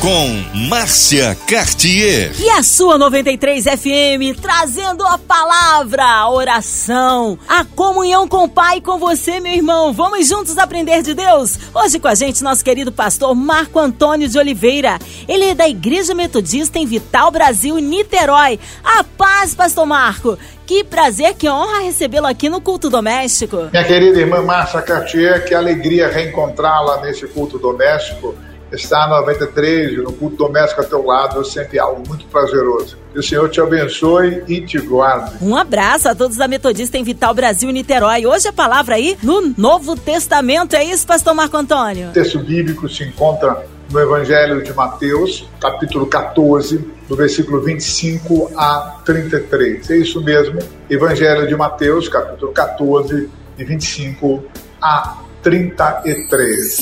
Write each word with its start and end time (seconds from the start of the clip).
com 0.00 0.28
Márcia 0.68 1.36
Cartier. 1.48 2.30
E 2.38 2.48
a 2.50 2.62
sua 2.62 2.96
93 2.96 3.64
FM 3.64 4.40
trazendo 4.40 5.04
a 5.04 5.18
palavra, 5.18 6.04
a 6.04 6.30
oração, 6.30 7.36
a 7.48 7.64
comunhão 7.64 8.28
com 8.28 8.44
o 8.44 8.48
Pai 8.48 8.76
e 8.76 8.80
com 8.80 8.96
você, 8.96 9.40
meu 9.40 9.52
irmão. 9.52 9.92
Vamos 9.92 10.28
juntos 10.28 10.56
aprender 10.56 11.02
de 11.02 11.14
Deus? 11.14 11.58
Hoje 11.74 11.98
com 11.98 12.06
a 12.06 12.14
gente, 12.14 12.44
nosso 12.44 12.64
querido 12.64 12.92
pastor 12.92 13.34
Marco 13.34 13.78
Antônio 13.78 14.28
de 14.28 14.38
Oliveira. 14.38 15.00
Ele 15.26 15.46
é 15.46 15.54
da 15.54 15.68
Igreja 15.68 16.14
Metodista 16.14 16.78
em 16.78 16.86
Vital 16.86 17.32
Brasil, 17.32 17.76
Niterói. 17.78 18.60
A 18.84 19.02
paz, 19.02 19.52
pastor 19.52 19.84
Marco. 19.84 20.38
Que 20.64 20.84
prazer, 20.84 21.34
que 21.34 21.48
honra 21.48 21.80
recebê-lo 21.80 22.26
aqui 22.26 22.48
no 22.48 22.60
culto 22.60 22.88
doméstico. 22.88 23.68
Minha 23.72 23.84
querida 23.84 24.20
irmã 24.20 24.42
Márcia 24.42 24.80
Cartier, 24.80 25.44
que 25.44 25.54
alegria 25.54 26.08
reencontrá-la 26.08 27.00
nesse 27.00 27.26
culto 27.26 27.58
doméstico 27.58 28.34
estar 28.72 29.08
na 29.08 29.20
93, 29.20 29.98
no 29.98 30.12
culto 30.12 30.36
doméstico 30.36 30.80
a 30.80 30.84
teu 30.84 31.04
lado, 31.04 31.40
é 31.40 31.44
sempre 31.44 31.78
algo 31.78 32.02
muito 32.06 32.26
prazeroso. 32.26 32.98
Que 33.12 33.18
o 33.18 33.22
Senhor 33.22 33.48
te 33.48 33.60
abençoe 33.60 34.42
e 34.46 34.60
te 34.60 34.78
guarde. 34.78 35.36
Um 35.40 35.56
abraço 35.56 36.08
a 36.08 36.14
todos 36.14 36.36
da 36.36 36.46
Metodista 36.46 36.98
em 36.98 37.04
Vital 37.04 37.34
Brasil 37.34 37.70
e 37.70 37.72
Niterói. 37.72 38.26
Hoje 38.26 38.48
a 38.48 38.52
palavra 38.52 38.96
aí 38.96 39.16
no 39.22 39.54
Novo 39.56 39.96
Testamento, 39.96 40.74
é 40.74 40.84
isso, 40.84 41.06
pastor 41.06 41.34
Marco 41.34 41.56
Antônio? 41.56 42.08
O 42.08 42.12
texto 42.12 42.38
bíblico 42.38 42.88
se 42.88 43.04
encontra 43.04 43.64
no 43.90 43.98
Evangelho 43.98 44.62
de 44.62 44.72
Mateus, 44.74 45.48
capítulo 45.58 46.06
14, 46.06 46.86
do 47.08 47.16
versículo 47.16 47.62
25 47.62 48.52
a 48.54 49.00
33. 49.04 49.90
É 49.90 49.96
isso 49.96 50.22
mesmo, 50.22 50.58
Evangelho 50.90 51.46
de 51.46 51.56
Mateus, 51.56 52.08
capítulo 52.08 52.52
14, 52.52 53.30
de 53.56 53.64
25 53.64 54.44
a 54.80 55.18
33. 55.42 56.78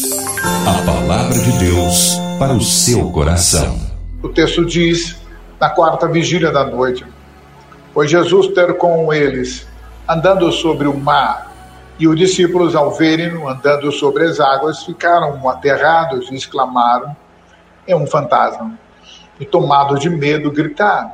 A 0.67 0.83
palavra 0.87 1.39
de 1.39 1.59
Deus 1.59 2.17
para 2.39 2.55
o 2.55 2.61
seu 2.61 3.11
coração. 3.11 3.79
O 4.23 4.31
texto 4.31 4.65
diz: 4.65 5.21
na 5.61 5.69
quarta 5.69 6.09
vigília 6.09 6.51
da 6.51 6.65
noite, 6.65 7.05
foi 7.93 8.09
Jesus 8.09 8.49
ter 8.49 8.79
com 8.79 9.13
eles, 9.13 9.67
andando 10.09 10.51
sobre 10.53 10.89
o 10.89 10.97
mar, 10.97 11.53
e 11.99 12.09
os 12.09 12.17
discípulos, 12.17 12.75
ao 12.75 12.93
verem-no 12.93 13.47
andando 13.47 13.93
sobre 13.93 14.25
as 14.25 14.41
águas, 14.41 14.85
ficaram 14.85 15.47
aterrados 15.49 16.31
e 16.31 16.35
exclamaram: 16.35 17.15
É 17.87 17.95
um 17.95 18.07
fantasma. 18.07 18.79
E 19.39 19.45
tomados 19.45 20.01
de 20.01 20.09
medo, 20.09 20.51
gritaram. 20.51 21.13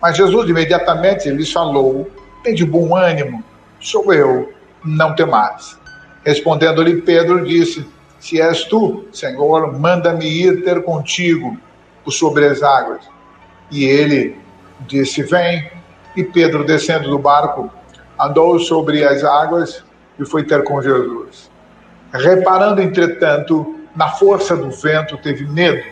Mas 0.00 0.16
Jesus 0.16 0.48
imediatamente 0.48 1.28
lhes 1.30 1.50
falou: 1.50 2.08
Tem 2.44 2.54
de 2.54 2.64
bom 2.64 2.94
ânimo, 2.94 3.42
sou 3.80 4.12
eu, 4.14 4.52
não 4.84 5.16
temais. 5.16 5.76
Respondendo-lhe 6.26 7.02
Pedro, 7.02 7.44
disse: 7.44 7.86
Se 8.18 8.40
és 8.40 8.64
tu, 8.64 9.04
Senhor, 9.12 9.78
manda-me 9.78 10.26
ir 10.26 10.64
ter 10.64 10.82
contigo 10.82 11.56
por 12.04 12.10
sobre 12.10 12.46
as 12.46 12.64
águas. 12.64 13.02
E 13.70 13.84
ele 13.84 14.36
disse: 14.80 15.22
Vem. 15.22 15.70
E 16.16 16.24
Pedro, 16.24 16.64
descendo 16.64 17.08
do 17.08 17.18
barco, 17.18 17.70
andou 18.18 18.58
sobre 18.58 19.04
as 19.04 19.22
águas 19.22 19.84
e 20.18 20.24
foi 20.24 20.42
ter 20.42 20.64
com 20.64 20.82
Jesus. 20.82 21.48
Reparando, 22.12 22.82
entretanto, 22.82 23.78
na 23.94 24.08
força 24.08 24.56
do 24.56 24.70
vento, 24.70 25.16
teve 25.18 25.46
medo. 25.46 25.84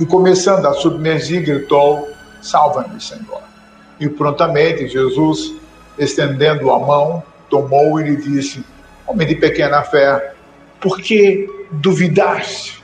E 0.00 0.04
começando 0.04 0.66
a 0.66 0.72
submergir, 0.72 1.44
gritou: 1.44 2.08
Salva-me, 2.42 3.00
Senhor. 3.00 3.42
E 4.00 4.08
prontamente 4.08 4.88
Jesus, 4.88 5.54
estendendo 5.96 6.72
a 6.72 6.80
mão, 6.80 7.22
tomou 7.48 8.00
e 8.00 8.04
lhe 8.10 8.16
disse: 8.16 8.64
Homem 9.06 9.26
de 9.26 9.34
pequena 9.34 9.82
fé, 9.82 10.32
por 10.80 11.00
que 11.00 11.48
duvidaste? 11.70 12.82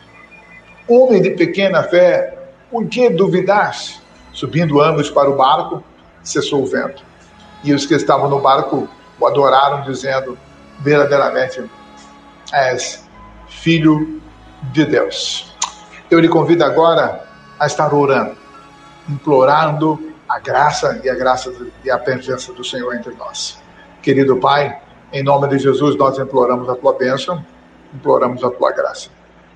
Homem 0.89 1.23
de 1.23 1.31
pequena 1.31 1.83
fé, 1.83 2.37
por 2.71 2.87
que 2.87 3.09
duvidaste? 3.11 4.01
Subindo 4.33 4.81
ambos 4.81 5.11
para 5.11 5.31
o 5.31 5.37
barco, 5.37 5.83
cessou 6.23 6.63
o 6.63 6.67
vento. 6.67 7.03
E 7.65 7.73
os 7.73 7.87
que 7.87 7.95
estavam 7.95 8.29
no 8.29 8.41
barco 8.41 8.89
o 9.19 9.27
adoraram, 9.27 9.83
dizendo: 9.83 10.39
verdadeiramente 10.81 11.63
és 12.53 13.05
filho 13.49 14.21
de 14.73 14.85
Deus. 14.85 15.55
Eu 16.11 16.19
lhe 16.19 16.29
convido 16.29 16.65
agora 16.65 17.25
a 17.59 17.67
estar 17.67 17.93
orando, 17.95 18.37
implorando 19.09 20.13
a 20.29 20.39
graça 20.39 21.01
e 21.05 21.11
a 21.11 21.15
graça 21.15 21.53
e 21.85 21.91
a 21.91 21.99
presença 21.99 22.53
do 22.53 22.65
Senhor 22.65 22.95
entre 22.95 23.15
nós. 23.15 23.61
Querido 24.03 24.37
Pai, 24.37 24.81
em 25.13 25.25
nome 25.25 25.49
de 25.49 25.59
Jesus, 25.59 25.97
nós 25.97 26.19
imploramos 26.19 26.69
a 26.69 26.77
tua 26.77 26.93
bênção, 26.93 27.45
imploramos 27.93 28.45
a 28.45 28.51
tua 28.51 28.71
graça. 28.71 29.09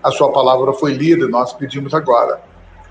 A 0.03 0.11
sua 0.11 0.33
palavra 0.33 0.73
foi 0.73 0.93
lida, 0.93 1.29
nós 1.29 1.53
pedimos 1.53 1.95
agora 1.95 2.41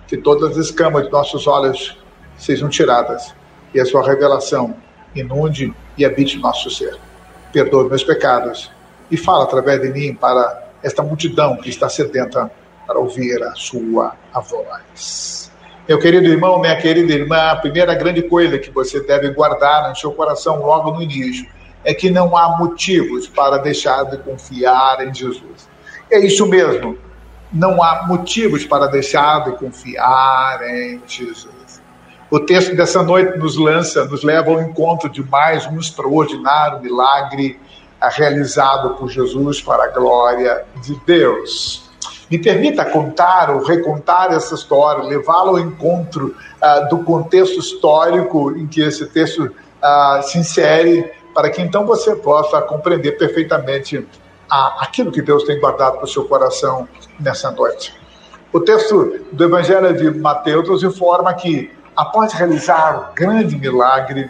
que 0.08 0.16
todas 0.16 0.52
as 0.52 0.68
escamas 0.68 1.06
de 1.06 1.12
nossos 1.12 1.46
olhos 1.46 1.98
sejam 2.38 2.70
tiradas 2.70 3.36
e 3.74 3.82
a 3.82 3.86
sua 3.86 4.06
revelação 4.06 4.76
inunde 5.14 5.74
e 5.98 6.06
habite 6.06 6.38
nosso 6.38 6.70
ser. 6.70 6.98
Perdoe 7.52 7.90
meus 7.90 8.04
pecados 8.04 8.72
e 9.12 9.18
fala 9.18 9.44
através 9.44 9.82
de 9.82 9.90
mim 9.90 10.16
para 10.16 10.70
esta 10.82 11.04
multidão 11.04 11.58
que 11.58 11.70
está 11.70 11.90
sedenta 11.90 12.50
para 12.88 12.98
ouvir 12.98 13.44
a 13.44 13.54
sua 13.56 14.16
a 14.34 14.40
voz. 14.40 15.52
Meu 15.88 16.00
querido 16.00 16.28
irmão, 16.28 16.62
minha 16.62 16.78
querida 16.78 17.12
irmã, 17.12 17.52
a 17.52 17.58
primeira 17.58 17.94
grande 17.94 18.24
coisa 18.24 18.58
que 18.58 18.72
você 18.72 19.02
deve 19.02 19.32
guardar 19.32 19.90
no 19.90 19.96
seu 19.98 20.14
coração 20.14 20.66
logo 20.66 20.92
no 20.92 21.02
início 21.02 21.46
é 21.84 21.94
que 21.94 22.10
não 22.10 22.36
há 22.36 22.58
motivos 22.58 23.28
para 23.28 23.58
deixar 23.58 24.04
de 24.04 24.18
confiar 24.18 25.06
em 25.06 25.14
Jesus. 25.14 25.70
É 26.10 26.20
isso 26.20 26.46
mesmo, 26.48 26.98
não 27.52 27.84
há 27.84 28.06
motivos 28.08 28.66
para 28.66 28.88
deixar 28.88 29.44
de 29.44 29.52
confiar 29.58 30.62
em 30.64 31.02
Jesus. 31.06 31.82
O 32.32 32.40
texto 32.40 32.76
dessa 32.76 33.04
noite 33.04 33.38
nos 33.38 33.58
lança, 33.58 34.06
nos 34.06 34.24
leva 34.24 34.50
ao 34.50 34.62
encontro 34.62 35.08
de 35.08 35.24
mais 35.24 35.68
um 35.68 35.78
extraordinário 35.78 36.82
milagre 36.82 37.60
realizado 38.10 38.96
por 38.96 39.10
Jesus 39.10 39.62
para 39.62 39.86
a 39.86 39.88
glória 39.90 40.66
de 40.82 40.96
Deus. 41.06 41.90
Me 42.30 42.40
permita 42.40 42.84
contar 42.86 43.52
ou 43.52 43.64
recontar 43.64 44.32
essa 44.32 44.56
história, 44.56 45.04
levá-la 45.04 45.52
ao 45.52 45.60
encontro 45.60 46.36
uh, 46.62 46.90
do 46.90 47.04
contexto 47.04 47.60
histórico 47.60 48.52
em 48.58 48.66
que 48.66 48.82
esse 48.82 49.06
texto 49.06 49.44
uh, 49.46 50.24
se 50.24 50.40
insere 50.40 51.12
para 51.34 51.50
que 51.50 51.62
então 51.62 51.86
você 51.86 52.16
possa 52.16 52.62
compreender 52.62 53.14
perfeitamente 53.14 54.08
a, 54.50 54.84
aquilo 54.84 55.12
que 55.12 55.22
Deus 55.22 55.44
tem 55.44 55.60
guardado 55.60 55.96
para 55.96 56.06
o 56.06 56.08
seu 56.08 56.26
coração 56.26 56.88
nessa 57.20 57.52
noite. 57.52 57.94
O 58.52 58.60
texto 58.60 59.20
do 59.32 59.44
Evangelho 59.44 59.98
de 59.98 60.20
Mateus 60.20 60.70
nos 60.70 60.84
informa 60.84 61.34
que, 61.34 61.72
após 61.96 62.34
realizar 62.34 63.10
o 63.12 63.16
grande 63.16 63.58
milagre 63.58 64.30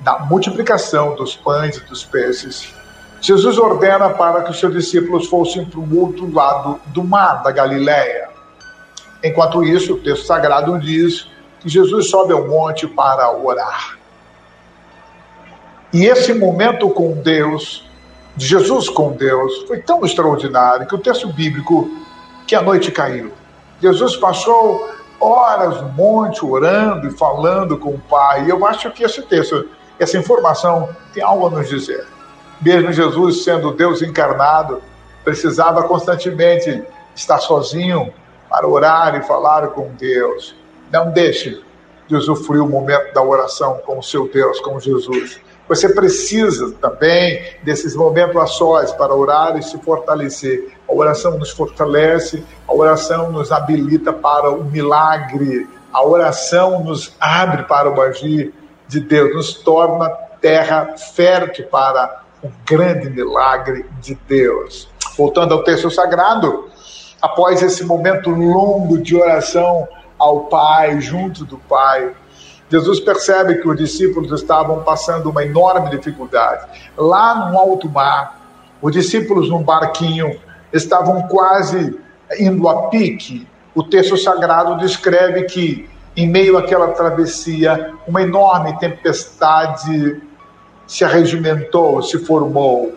da 0.00 0.18
multiplicação 0.18 1.14
dos 1.14 1.34
pães 1.34 1.78
e 1.78 1.80
dos 1.80 2.04
peixes, 2.04 2.74
Jesus 3.22 3.56
ordena 3.56 4.10
para 4.10 4.42
que 4.42 4.50
os 4.50 4.60
seus 4.60 4.74
discípulos 4.74 5.28
fossem 5.28 5.64
para 5.64 5.80
o 5.80 5.98
outro 5.98 6.30
lado 6.30 6.78
do 6.88 7.02
mar 7.02 7.42
da 7.42 7.50
Galileia. 7.50 8.28
Enquanto 9.22 9.64
isso, 9.64 9.94
o 9.94 9.98
texto 9.98 10.26
sagrado 10.26 10.78
diz 10.78 11.26
que 11.60 11.70
Jesus 11.70 12.10
sobe 12.10 12.34
ao 12.34 12.46
monte 12.46 12.86
para 12.86 13.32
orar. 13.32 13.98
E 15.94 16.06
esse 16.06 16.34
momento 16.34 16.90
com 16.90 17.12
Deus, 17.12 17.88
de 18.34 18.44
Jesus 18.44 18.88
com 18.88 19.12
Deus, 19.12 19.62
foi 19.68 19.78
tão 19.78 20.04
extraordinário 20.04 20.88
que 20.88 20.94
o 20.96 20.98
texto 20.98 21.32
bíblico, 21.32 21.88
que 22.48 22.56
a 22.56 22.60
noite 22.60 22.90
caiu. 22.90 23.30
Jesus 23.80 24.16
passou 24.16 24.90
horas 25.20 25.80
no 25.80 25.90
monte 25.90 26.44
orando 26.44 27.06
e 27.06 27.12
falando 27.12 27.78
com 27.78 27.90
o 27.90 28.00
Pai. 28.00 28.44
E 28.44 28.48
eu 28.48 28.66
acho 28.66 28.90
que 28.90 29.04
esse 29.04 29.22
texto, 29.22 29.68
essa 29.96 30.18
informação 30.18 30.88
tem 31.12 31.22
algo 31.22 31.46
a 31.46 31.50
nos 31.50 31.68
dizer. 31.68 32.04
Mesmo 32.60 32.92
Jesus 32.92 33.44
sendo 33.44 33.70
Deus 33.70 34.02
encarnado, 34.02 34.82
precisava 35.22 35.84
constantemente 35.84 36.82
estar 37.14 37.38
sozinho 37.38 38.12
para 38.50 38.66
orar 38.66 39.14
e 39.14 39.22
falar 39.22 39.68
com 39.68 39.92
Deus. 39.92 40.56
Não 40.90 41.12
deixe 41.12 41.62
de 42.08 42.16
usufruir 42.16 42.64
o 42.64 42.68
momento 42.68 43.14
da 43.14 43.22
oração 43.22 43.80
com 43.86 44.00
o 44.00 44.02
seu 44.02 44.26
Deus, 44.26 44.58
com 44.58 44.80
Jesus. 44.80 45.43
Você 45.68 45.88
precisa 45.88 46.72
também 46.72 47.42
desses 47.62 47.96
momentos 47.96 48.36
a 48.36 48.46
sós 48.46 48.92
para 48.92 49.14
orar 49.14 49.56
e 49.56 49.62
se 49.62 49.78
fortalecer. 49.78 50.72
A 50.86 50.92
oração 50.92 51.38
nos 51.38 51.50
fortalece, 51.50 52.44
a 52.68 52.74
oração 52.74 53.32
nos 53.32 53.50
habilita 53.50 54.12
para 54.12 54.50
o 54.50 54.64
milagre, 54.64 55.66
a 55.92 56.04
oração 56.04 56.84
nos 56.84 57.14
abre 57.18 57.62
para 57.64 57.90
o 57.90 58.00
agir 58.00 58.52
de 58.86 59.00
Deus, 59.00 59.34
nos 59.34 59.54
torna 59.54 60.10
terra 60.40 60.96
fértil 60.98 61.66
para 61.68 62.22
o 62.42 62.50
grande 62.66 63.08
milagre 63.08 63.86
de 64.02 64.14
Deus. 64.28 64.90
Voltando 65.16 65.54
ao 65.54 65.64
texto 65.64 65.90
sagrado, 65.90 66.68
após 67.22 67.62
esse 67.62 67.84
momento 67.84 68.28
longo 68.28 68.98
de 68.98 69.16
oração 69.16 69.88
ao 70.18 70.40
Pai, 70.40 71.00
junto 71.00 71.44
do 71.44 71.56
Pai, 71.56 72.12
Jesus 72.74 72.98
percebe 72.98 73.60
que 73.62 73.68
os 73.68 73.76
discípulos 73.76 74.32
estavam 74.32 74.82
passando 74.82 75.30
uma 75.30 75.44
enorme 75.44 75.90
dificuldade. 75.90 76.66
Lá 76.96 77.48
no 77.48 77.56
alto 77.56 77.88
mar, 77.88 78.40
os 78.82 78.92
discípulos 78.92 79.48
num 79.48 79.62
barquinho 79.62 80.40
estavam 80.72 81.22
quase 81.28 81.96
indo 82.36 82.68
a 82.68 82.88
pique. 82.88 83.46
O 83.76 83.84
texto 83.84 84.16
sagrado 84.16 84.76
descreve 84.78 85.44
que, 85.44 85.88
em 86.16 86.28
meio 86.28 86.58
àquela 86.58 86.88
travessia, 86.88 87.94
uma 88.08 88.22
enorme 88.22 88.76
tempestade 88.80 90.20
se 90.84 91.04
arregimentou, 91.04 92.02
se 92.02 92.18
formou. 92.24 92.92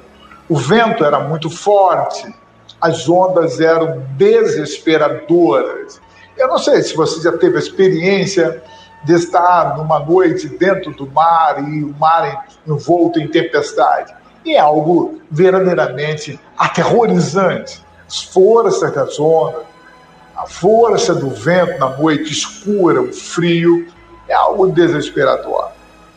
O 0.50 0.56
vento 0.58 1.06
era 1.06 1.20
muito 1.20 1.52
forte, 1.52 2.34
as 2.82 3.08
ondas 3.08 3.60
eram 3.60 4.04
desesperadoras. 4.18 6.02
Eu 6.36 6.48
não 6.48 6.58
sei 6.58 6.82
se 6.82 6.96
você 6.96 7.22
já 7.22 7.38
teve 7.38 7.58
a 7.58 7.60
experiência 7.60 8.64
de 9.04 9.14
estar 9.14 9.78
numa 9.78 10.00
noite 10.00 10.48
dentro 10.50 10.92
do 10.92 11.10
mar 11.10 11.64
e 11.70 11.84
o 11.84 11.96
mar 11.98 12.48
envolto 12.66 13.20
em 13.20 13.28
tempestade. 13.28 14.14
É 14.46 14.58
algo 14.58 15.22
verdadeiramente 15.30 16.40
aterrorizante. 16.58 17.86
As 18.08 18.24
forças 18.24 18.94
das 18.94 19.20
ondas, 19.20 19.64
a 20.36 20.46
força 20.46 21.14
do 21.14 21.30
vento 21.30 21.80
na 21.80 21.90
noite 21.98 22.32
escura, 22.32 23.02
o 23.02 23.12
frio, 23.12 23.88
é 24.28 24.34
algo 24.34 24.68
desesperador. 24.68 25.70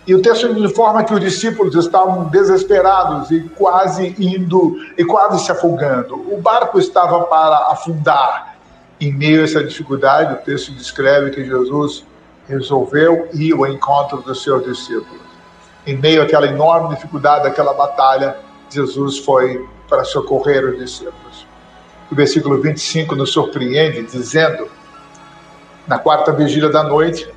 E 0.07 0.15
o 0.15 0.23
texto 0.23 0.47
informa 0.47 1.05
que 1.05 1.15
os 1.15 1.21
discípulos 1.21 1.75
estavam 1.75 2.25
desesperados 2.25 3.31
e 3.31 3.41
quase 3.51 4.15
indo 4.19 4.77
e 4.97 5.05
quase 5.05 5.45
se 5.45 5.53
afogando. 5.53 6.15
O 6.33 6.41
barco 6.41 6.79
estava 6.79 7.23
para 7.25 7.71
afundar. 7.71 8.57
Em 9.01 9.13
meio 9.13 9.41
a 9.41 9.45
essa 9.45 9.63
dificuldade, 9.63 10.35
o 10.35 10.37
texto 10.39 10.73
descreve 10.73 11.31
que 11.31 11.45
Jesus 11.45 12.05
resolveu 12.51 13.29
ir 13.33 13.53
ao 13.55 13.67
encontro 13.67 14.21
dos 14.23 14.43
seus 14.43 14.65
discípulos. 14.65 15.21
Em 15.87 15.97
meio 15.97 16.23
àquela 16.23 16.47
enorme 16.47 16.95
dificuldade, 16.95 17.45
daquela 17.45 17.73
batalha, 17.73 18.37
Jesus 18.69 19.19
foi 19.19 19.67
para 19.89 20.05
socorrer 20.05 20.65
os 20.65 20.79
discípulos. 20.79 21.47
O 22.11 22.15
versículo 22.15 22.61
25 22.61 23.15
nos 23.15 23.33
surpreende, 23.33 24.03
dizendo: 24.03 24.69
Na 25.87 25.99
quarta 25.99 26.33
vigília 26.33 26.69
da 26.69 26.83
noite, 26.83 27.29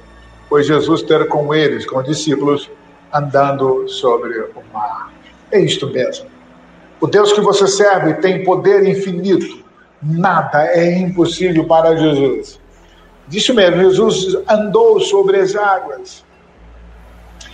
foi 0.50 0.64
Jesus 0.64 1.04
ter 1.04 1.28
com 1.28 1.54
eles, 1.54 1.86
com 1.86 2.00
os 2.00 2.06
discípulos, 2.06 2.70
andando 3.14 3.88
sobre 3.88 4.40
o 4.40 4.64
mar. 4.74 5.14
É 5.52 5.60
isto 5.60 5.88
mesmo. 5.88 6.26
O 7.00 7.08
Deus 7.08 7.32
que 7.32 7.42
você 7.42 7.68
serve 7.68 8.16
tem 8.16 8.44
poder 8.44 8.88
infinito. 8.88 9.64
Nada 10.02 10.66
é 10.66 10.98
impossível 10.98 11.66
para 11.66 11.96
Jesus. 11.96 12.60
Disso 13.28 13.54
mesmo, 13.54 13.78
Jesus 13.78 14.38
andou 14.50 15.00
sobre 15.00 15.40
as 15.40 15.56
águas. 15.56 16.24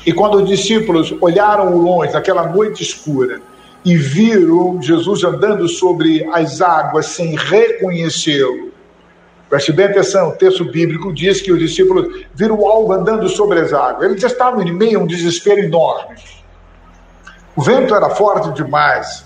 E 0.05 0.13
quando 0.13 0.35
os 0.35 0.47
discípulos 0.47 1.13
olharam 1.21 1.77
longe, 1.77 2.13
naquela 2.13 2.47
noite 2.47 2.81
escura, 2.81 3.41
e 3.85 3.95
viram 3.95 4.81
Jesus 4.81 5.23
andando 5.23 5.67
sobre 5.67 6.27
as 6.33 6.61
águas 6.61 7.05
sem 7.07 7.35
reconhecê-lo, 7.35 8.71
preste 9.49 9.71
bem 9.71 9.85
atenção, 9.85 10.29
o 10.29 10.35
texto 10.35 10.65
bíblico 10.65 11.13
diz 11.13 11.41
que 11.41 11.51
os 11.51 11.59
discípulos 11.59 12.25
viram 12.33 12.65
algo 12.67 12.91
andando 12.93 13.27
sobre 13.29 13.59
as 13.59 13.73
águas. 13.73 14.09
Eles 14.09 14.23
estavam 14.23 14.61
em 14.61 14.73
meio 14.73 14.99
a 14.99 15.03
um 15.03 15.07
desespero 15.07 15.59
enorme. 15.59 16.15
O 17.55 17.61
vento 17.61 17.93
era 17.95 18.09
forte 18.11 18.51
demais. 18.53 19.25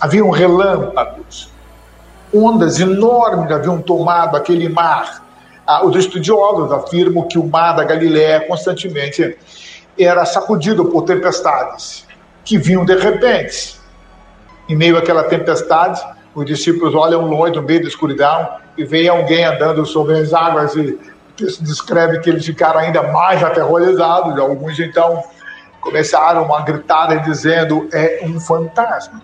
Haviam 0.00 0.30
relâmpagos 0.30 1.50
ondas 2.32 2.78
enormes 2.78 3.50
haviam 3.50 3.80
tomado 3.80 4.36
aquele 4.36 4.68
mar. 4.68 5.24
Ah, 5.66 5.84
os 5.84 5.96
estudiosos 5.96 6.72
afirmam 6.72 7.28
que 7.28 7.38
o 7.38 7.46
mar 7.46 7.74
da 7.74 7.84
Galiléia 7.84 8.46
constantemente 8.46 9.36
era 9.98 10.24
sacudido 10.24 10.86
por 10.86 11.02
tempestades 11.02 12.06
que 12.44 12.58
vinham 12.58 12.84
de 12.84 12.96
repente. 12.96 13.78
Em 14.68 14.76
meio 14.76 14.96
àquela 14.96 15.24
tempestade, 15.24 16.00
os 16.34 16.44
discípulos 16.44 16.94
olham 16.94 17.22
longe, 17.22 17.54
no 17.56 17.62
meio 17.62 17.82
da 17.82 17.88
escuridão, 17.88 18.48
e 18.76 18.84
veem 18.84 19.08
alguém 19.08 19.44
andando 19.44 19.84
sobre 19.84 20.18
as 20.18 20.32
águas 20.32 20.74
e 20.76 20.98
descreve 21.36 22.20
que 22.20 22.30
eles 22.30 22.44
ficaram 22.44 22.80
ainda 22.80 23.02
mais 23.02 23.42
aterrorizados. 23.42 24.38
Alguns 24.38 24.78
então 24.78 25.22
começaram 25.80 26.54
a 26.54 26.60
gritar 26.62 27.22
dizendo: 27.24 27.88
é 27.92 28.20
um 28.24 28.38
fantasma. 28.40 29.20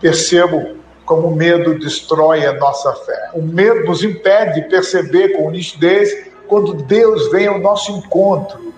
Percebo 0.00 0.79
como 1.10 1.26
o 1.26 1.34
medo 1.34 1.76
destrói 1.76 2.46
a 2.46 2.52
nossa 2.52 2.92
fé. 2.92 3.30
O 3.34 3.42
medo 3.42 3.84
nos 3.84 4.04
impede 4.04 4.60
de 4.60 4.68
perceber 4.68 5.30
com 5.30 5.50
nitidez 5.50 6.08
quando 6.46 6.72
Deus 6.72 7.32
vem 7.32 7.48
ao 7.48 7.58
nosso 7.58 7.90
encontro. 7.90 8.72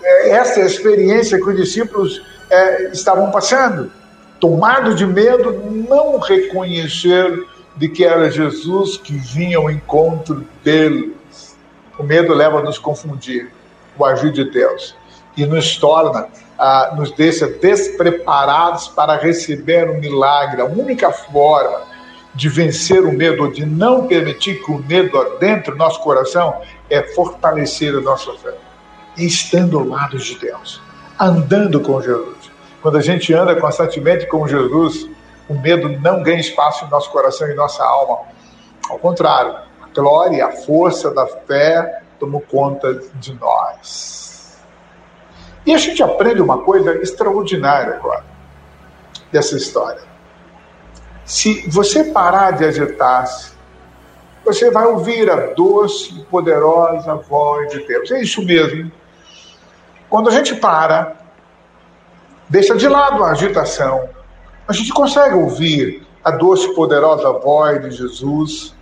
É, 0.00 0.30
essa 0.30 0.60
é 0.60 0.62
a 0.62 0.66
experiência 0.66 1.38
que 1.38 1.50
os 1.50 1.56
discípulos 1.56 2.22
é, 2.48 2.92
estavam 2.92 3.32
passando. 3.32 3.90
Tomados 4.38 4.94
de 4.94 5.04
medo, 5.04 5.60
não 5.88 6.20
reconhecer 6.20 7.48
de 7.74 7.88
que 7.88 8.04
era 8.04 8.30
Jesus 8.30 8.96
que 8.96 9.14
vinha 9.14 9.58
ao 9.58 9.68
encontro 9.68 10.46
deles. 10.62 11.56
O 11.98 12.04
medo 12.04 12.32
leva 12.32 12.60
a 12.60 12.62
nos 12.62 12.78
confundir 12.78 13.50
o 13.98 14.04
agir 14.04 14.30
de 14.30 14.48
Deus 14.48 14.94
e 15.36 15.44
nos 15.44 15.76
torna 15.78 16.28
ah, 16.64 16.94
nos 16.94 17.10
deixa 17.10 17.48
despreparados 17.48 18.86
para 18.86 19.16
receber 19.16 19.90
um 19.90 19.98
milagre. 19.98 20.62
A 20.62 20.64
única 20.64 21.10
forma 21.10 21.82
de 22.36 22.48
vencer 22.48 23.02
o 23.02 23.10
medo, 23.10 23.50
de 23.50 23.66
não 23.66 24.06
permitir 24.06 24.62
que 24.64 24.70
o 24.70 24.78
medo 24.78 25.38
dentro 25.40 25.72
do 25.72 25.78
nosso 25.78 26.00
coração, 26.02 26.60
é 26.88 27.02
fortalecer 27.14 27.92
a 27.96 28.00
nossa 28.00 28.32
fé. 28.34 28.54
Estando 29.16 29.76
ao 29.76 29.86
lado 29.86 30.16
de 30.16 30.38
Deus, 30.38 30.80
andando 31.18 31.80
com 31.80 32.00
Jesus. 32.00 32.52
Quando 32.80 32.96
a 32.96 33.02
gente 33.02 33.34
anda 33.34 33.56
constantemente 33.56 34.26
com 34.26 34.46
Jesus, 34.46 35.08
o 35.48 35.54
medo 35.54 35.88
não 35.88 36.22
ganha 36.22 36.38
espaço 36.38 36.84
em 36.84 36.88
nosso 36.90 37.10
coração 37.10 37.50
e 37.50 37.54
nossa 37.54 37.82
alma. 37.82 38.20
Ao 38.88 39.00
contrário, 39.00 39.56
a 39.82 39.88
glória 39.92 40.36
e 40.36 40.40
a 40.40 40.52
força 40.52 41.10
da 41.10 41.26
fé 41.26 42.02
tomam 42.20 42.40
conta 42.40 43.00
de 43.16 43.34
nós. 43.34 44.31
E 45.64 45.74
a 45.74 45.78
gente 45.78 46.02
aprende 46.02 46.40
uma 46.40 46.58
coisa 46.58 46.96
extraordinária 47.02 47.94
agora 47.94 48.24
dessa 49.30 49.56
história. 49.56 50.02
Se 51.24 51.68
você 51.68 52.04
parar 52.04 52.52
de 52.52 52.64
agitar-se, 52.64 53.52
você 54.44 54.70
vai 54.70 54.86
ouvir 54.86 55.30
a 55.30 55.36
doce 55.54 56.18
e 56.18 56.24
poderosa 56.24 57.14
voz 57.14 57.70
de 57.70 57.86
Deus. 57.86 58.10
É 58.10 58.20
isso 58.20 58.44
mesmo. 58.44 58.90
Quando 60.10 60.28
a 60.28 60.32
gente 60.32 60.54
para, 60.56 61.16
deixa 62.48 62.74
de 62.76 62.88
lado 62.88 63.22
a 63.22 63.30
agitação, 63.30 64.08
a 64.66 64.72
gente 64.72 64.92
consegue 64.92 65.34
ouvir 65.34 66.06
a 66.24 66.32
doce 66.32 66.66
e 66.66 66.74
poderosa 66.74 67.32
voz 67.32 67.82
de 67.82 67.90
Jesus, 67.92 68.74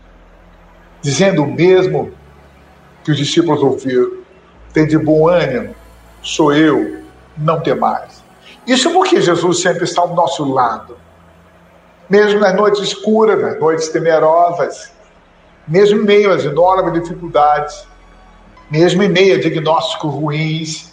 dizendo 1.02 1.42
o 1.42 1.52
mesmo 1.52 2.12
que 3.04 3.10
os 3.10 3.16
discípulos 3.16 3.62
ouviram: 3.62 4.18
tem 4.72 4.87
de 4.87 4.99
bom 4.99 5.28
ânimo, 5.28 5.75
sou 6.22 6.52
eu, 6.52 7.02
não 7.36 7.60
temais. 7.60 8.22
Isso 8.66 8.92
porque 8.92 9.20
Jesus 9.20 9.62
sempre 9.62 9.84
está 9.84 10.02
ao 10.02 10.14
nosso 10.14 10.44
lado. 10.52 10.96
Mesmo 12.08 12.40
nas 12.40 12.54
noites 12.54 12.80
escuras, 12.80 13.40
nas 13.40 13.58
noites 13.58 13.88
temerosas, 13.88 14.92
mesmo 15.66 16.00
em 16.00 16.04
meio 16.04 16.32
às 16.32 16.44
enormes 16.44 17.02
dificuldades, 17.02 17.86
mesmo 18.70 19.02
em 19.02 19.08
meio 19.08 19.36
a 19.36 19.40
diagnósticos 19.40 20.12
ruins, 20.12 20.92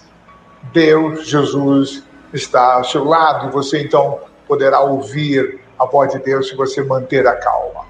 Deus, 0.71 1.27
Jesus, 1.27 2.03
está 2.33 2.75
ao 2.75 2.83
seu 2.83 3.03
lado 3.03 3.47
e 3.47 3.51
você 3.51 3.81
então 3.81 4.19
poderá 4.47 4.79
ouvir 4.79 5.59
a 5.77 5.85
voz 5.85 6.11
de 6.11 6.19
Deus 6.19 6.49
se 6.49 6.55
você 6.55 6.83
manter 6.83 7.27
a 7.27 7.35
calma. 7.35 7.85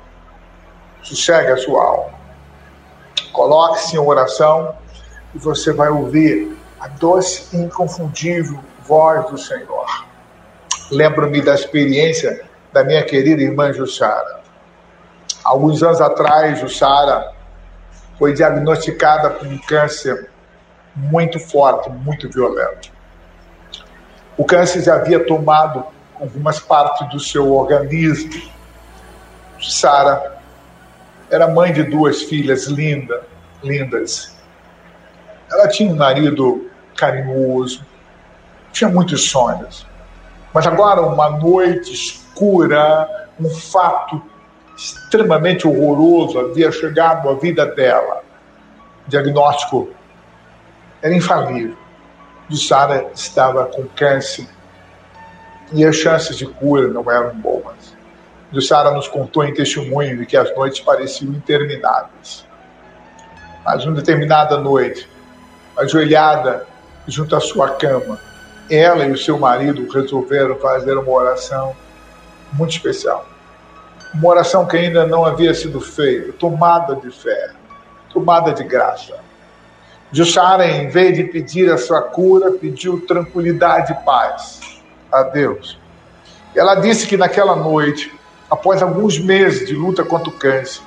Sossegue 1.03 1.51
a 1.51 1.57
sua 1.57 1.83
alma. 1.83 2.17
Coloque-se 3.31 3.95
em 3.95 3.99
oração 3.99 4.75
e 5.33 5.37
você 5.37 5.71
vai 5.71 5.89
ouvir 5.89 6.56
a 6.79 6.87
doce 6.87 7.55
e 7.55 7.59
inconfundível 7.59 8.59
voz 8.85 9.29
do 9.29 9.37
Senhor. 9.37 9.85
Lembro-me 10.91 11.41
da 11.41 11.53
experiência 11.53 12.45
da 12.71 12.83
minha 12.83 13.03
querida 13.03 13.41
irmã 13.41 13.73
Jussara. 13.73 14.41
Alguns 15.43 15.81
anos 15.83 16.01
atrás, 16.01 16.59
Jussara 16.59 17.33
foi 18.17 18.33
diagnosticada 18.33 19.29
com 19.31 19.45
um 19.45 19.57
câncer 19.57 20.29
muito 20.95 21.39
forte, 21.39 21.89
muito 21.89 22.29
violento. 22.29 22.91
O 24.35 24.45
câncer 24.45 24.83
já 24.83 24.95
havia 24.95 25.25
tomado 25.25 25.83
algumas 26.19 26.59
partes 26.59 27.09
do 27.09 27.19
seu 27.19 27.53
organismo. 27.53 28.31
Sara 29.59 30.37
era 31.29 31.47
mãe 31.47 31.73
de 31.73 31.83
duas 31.83 32.23
filhas 32.23 32.65
lindas, 32.65 33.21
lindas. 33.63 34.35
Ela 35.51 35.67
tinha 35.67 35.91
um 35.91 35.95
marido 35.95 36.66
carinhoso, 36.97 37.85
tinha 38.73 38.89
muitos 38.89 39.29
sonhos. 39.29 39.87
Mas 40.53 40.67
agora, 40.67 41.01
uma 41.01 41.29
noite 41.29 41.93
escura, 41.93 43.27
um 43.39 43.49
fato 43.49 44.21
extremamente 44.75 45.67
horroroso 45.67 46.39
havia 46.39 46.71
chegado 46.71 47.29
à 47.29 47.33
vida 47.33 47.65
dela. 47.65 48.23
Diagnóstico 49.07 49.89
era 51.01 51.15
infalível. 51.15 51.75
Jussara 52.49 53.09
estava 53.13 53.65
com 53.65 53.85
câncer 53.95 54.47
e 55.73 55.83
as 55.83 55.95
chances 55.95 56.37
de 56.37 56.45
cura 56.45 56.87
não 56.87 57.09
eram 57.11 57.35
boas. 57.35 57.95
Jussara 58.51 58.91
nos 58.91 59.07
contou 59.07 59.43
em 59.43 59.53
testemunho 59.53 60.17
de 60.17 60.25
que 60.25 60.37
as 60.37 60.55
noites 60.55 60.79
pareciam 60.79 61.33
intermináveis. 61.33 62.45
Mas 63.65 63.85
uma 63.85 63.95
determinada 63.95 64.57
noite, 64.57 65.09
ajoelhada 65.75 66.65
junto 67.07 67.35
à 67.35 67.39
sua 67.39 67.69
cama, 67.69 68.19
ela 68.69 69.05
e 69.05 69.11
o 69.11 69.17
seu 69.17 69.39
marido 69.39 69.89
resolveram 69.91 70.55
fazer 70.55 70.97
uma 70.97 71.11
oração 71.11 71.75
muito 72.53 72.71
especial. 72.71 73.25
Uma 74.13 74.29
oração 74.29 74.65
que 74.65 74.77
ainda 74.77 75.05
não 75.05 75.25
havia 75.25 75.53
sido 75.53 75.79
feita, 75.79 76.33
tomada 76.33 76.95
de 76.95 77.09
fé, 77.11 77.51
tomada 78.11 78.53
de 78.53 78.63
graça. 78.63 79.15
Jussara, 80.11 80.65
em 80.65 80.87
vez 80.89 81.15
de 81.15 81.23
pedir 81.25 81.71
a 81.71 81.77
sua 81.77 82.01
cura, 82.01 82.51
pediu 82.51 83.05
tranquilidade 83.05 83.91
e 83.91 84.05
paz 84.05 84.81
a 85.11 85.23
Deus. 85.23 85.77
Ela 86.55 86.75
disse 86.75 87.05
que 87.05 87.17
naquela 87.17 87.55
noite, 87.55 88.11
após 88.49 88.81
alguns 88.81 89.19
meses 89.19 89.67
de 89.67 89.75
luta 89.75 90.03
contra 90.03 90.29
o 90.29 90.33
câncer, 90.33 90.81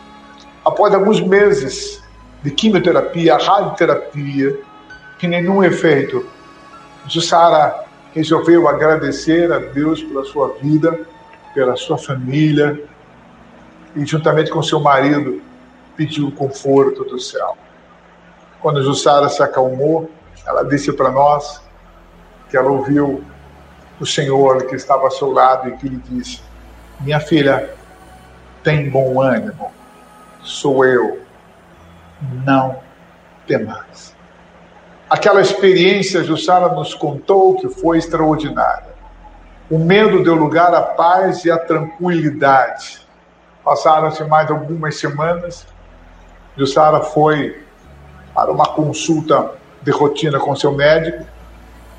após 0.65 0.95
alguns 0.95 1.21
meses 1.21 2.03
de 2.43 2.51
quimioterapia, 2.51 3.37
radioterapia, 3.37 4.59
que 5.21 5.29
nenhum 5.29 5.63
efeito, 5.63 6.27
Jussara 7.07 7.85
resolveu 8.15 8.67
agradecer 8.67 9.53
a 9.53 9.59
Deus 9.59 10.03
pela 10.03 10.25
sua 10.25 10.55
vida, 10.55 10.99
pela 11.53 11.77
sua 11.77 11.99
família, 11.99 12.83
e 13.95 14.07
juntamente 14.07 14.51
com 14.51 14.63
seu 14.63 14.81
marido 14.81 15.43
pediu 15.95 16.29
o 16.29 16.33
conforto 16.33 17.05
do 17.05 17.21
céu. 17.21 17.55
Quando 18.63 18.83
Jussara 18.83 19.29
se 19.29 19.43
acalmou, 19.43 20.11
ela 20.47 20.63
disse 20.65 20.91
para 20.91 21.11
nós 21.11 21.63
que 22.49 22.57
ela 22.57 22.71
ouviu 22.71 23.23
o 24.01 24.07
Senhor 24.07 24.65
que 24.65 24.75
estava 24.75 25.03
ao 25.03 25.11
seu 25.11 25.31
lado 25.31 25.69
e 25.69 25.77
que 25.77 25.87
lhe 25.87 25.99
disse: 25.99 26.41
Minha 26.99 27.21
filha, 27.21 27.75
tem 28.65 28.89
bom 28.89 29.21
ânimo, 29.21 29.71
sou 30.43 30.83
eu, 30.83 31.21
não 32.45 32.81
temas. 33.47 34.19
Aquela 35.11 35.41
experiência, 35.41 36.23
Jussara 36.23 36.73
nos 36.73 36.95
contou 36.95 37.57
que 37.57 37.69
foi 37.69 37.99
extraordinária. 37.99 38.91
O 39.69 39.77
medo 39.77 40.23
deu 40.23 40.37
lugar 40.37 40.73
à 40.73 40.83
paz 40.83 41.45
e 41.45 41.51
à 41.51 41.59
tranquilidade. 41.59 43.05
Passaram-se 43.65 44.23
mais 44.23 44.49
algumas 44.49 45.01
semanas. 45.01 45.67
Jussara 46.57 47.01
foi 47.01 47.61
para 48.33 48.53
uma 48.53 48.67
consulta 48.67 49.51
de 49.83 49.91
rotina 49.91 50.39
com 50.39 50.55
seu 50.55 50.71
médico. 50.71 51.27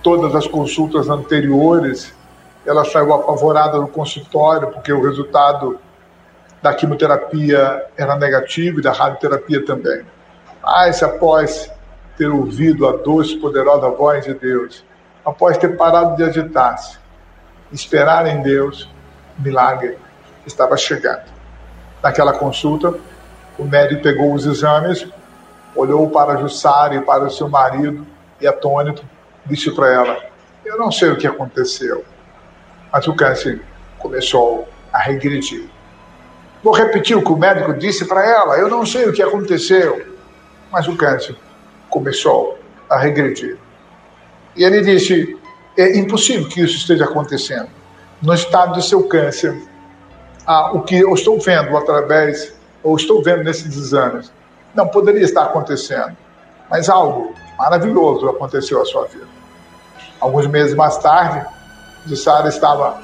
Todas 0.01 0.33
as 0.33 0.47
consultas 0.47 1.09
anteriores, 1.09 2.13
ela 2.65 2.85
saiu 2.85 3.13
apavorada 3.13 3.77
do 3.77 3.87
consultório 3.87 4.69
porque 4.69 4.93
o 4.93 5.01
resultado 5.01 5.77
da 6.61 6.73
quimioterapia 6.73 7.87
era 7.97 8.15
negativo 8.15 8.79
e 8.79 8.81
da 8.81 8.93
radioterapia 8.93 9.65
também. 9.65 10.05
Mas 10.63 11.03
após 11.03 11.69
ter 12.21 12.29
ouvido 12.29 12.87
a 12.87 12.91
doce, 12.91 13.35
poderosa 13.37 13.89
voz 13.89 14.23
de 14.23 14.35
Deus, 14.35 14.85
após 15.25 15.57
ter 15.57 15.75
parado 15.75 16.15
de 16.15 16.23
agitar-se, 16.23 16.99
esperar 17.71 18.27
em 18.27 18.43
Deus, 18.43 18.87
o 19.39 19.41
milagre 19.41 19.97
estava 20.45 20.77
chegando. 20.77 21.23
Naquela 22.03 22.31
consulta, 22.33 22.93
o 23.57 23.63
médico 23.63 24.03
pegou 24.03 24.35
os 24.35 24.45
exames, 24.45 25.07
olhou 25.75 26.11
para 26.11 26.37
Jussara 26.37 26.93
e 26.93 27.01
para 27.01 27.23
o 27.23 27.31
seu 27.31 27.49
marido 27.49 28.05
e, 28.39 28.45
atônito, 28.45 29.03
disse 29.43 29.71
para 29.71 29.91
ela: 29.91 30.23
Eu 30.63 30.77
não 30.77 30.91
sei 30.91 31.09
o 31.09 31.17
que 31.17 31.25
aconteceu, 31.25 32.05
mas 32.93 33.07
o 33.07 33.15
câncer 33.15 33.63
começou 33.97 34.69
a 34.93 34.99
regredir. 34.99 35.67
Vou 36.61 36.71
repetir 36.71 37.17
o 37.17 37.23
que 37.23 37.31
o 37.31 37.35
médico 37.35 37.73
disse 37.73 38.05
para 38.05 38.23
ela: 38.23 38.59
Eu 38.59 38.69
não 38.69 38.85
sei 38.85 39.09
o 39.09 39.11
que 39.11 39.23
aconteceu, 39.23 40.05
mas 40.71 40.87
o 40.87 40.95
câncer 40.95 41.35
começou 41.91 42.57
a 42.89 42.97
regredir. 42.97 43.59
E 44.55 44.63
ele 44.63 44.81
disse: 44.81 45.37
É 45.77 45.97
impossível 45.97 46.49
que 46.49 46.61
isso 46.61 46.77
esteja 46.77 47.05
acontecendo. 47.05 47.69
No 48.21 48.33
estado 48.33 48.73
do 48.73 48.81
seu 48.81 49.03
câncer, 49.03 49.55
ah, 50.47 50.71
o 50.73 50.81
que 50.81 50.95
eu 50.97 51.13
estou 51.13 51.39
vendo 51.39 51.75
através, 51.77 52.53
ou 52.83 52.95
estou 52.95 53.21
vendo 53.21 53.43
nesses 53.43 53.75
exames, 53.77 54.31
não 54.73 54.87
poderia 54.87 55.23
estar 55.23 55.43
acontecendo. 55.43 56.15
Mas 56.69 56.89
algo 56.89 57.33
maravilhoso 57.57 58.27
aconteceu 58.29 58.81
à 58.81 58.85
sua 58.85 59.05
vida. 59.05 59.27
Alguns 60.19 60.47
meses 60.47 60.75
mais 60.75 60.97
tarde, 60.97 61.45
Jussara 62.05 62.47
estava 62.47 63.01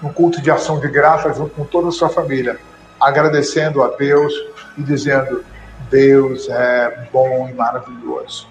no 0.00 0.12
culto 0.12 0.40
de 0.40 0.50
ação 0.50 0.78
de 0.78 0.88
graça 0.88 1.32
junto 1.32 1.54
com 1.54 1.64
toda 1.64 1.88
a 1.88 1.92
sua 1.92 2.08
família, 2.08 2.58
agradecendo 3.00 3.82
a 3.82 3.88
Deus 3.88 4.32
e 4.76 4.82
dizendo: 4.82 5.44
Deus 5.90 6.48
é 6.48 7.08
bom 7.12 7.48
e 7.48 7.54
maravilhoso. 7.54 8.48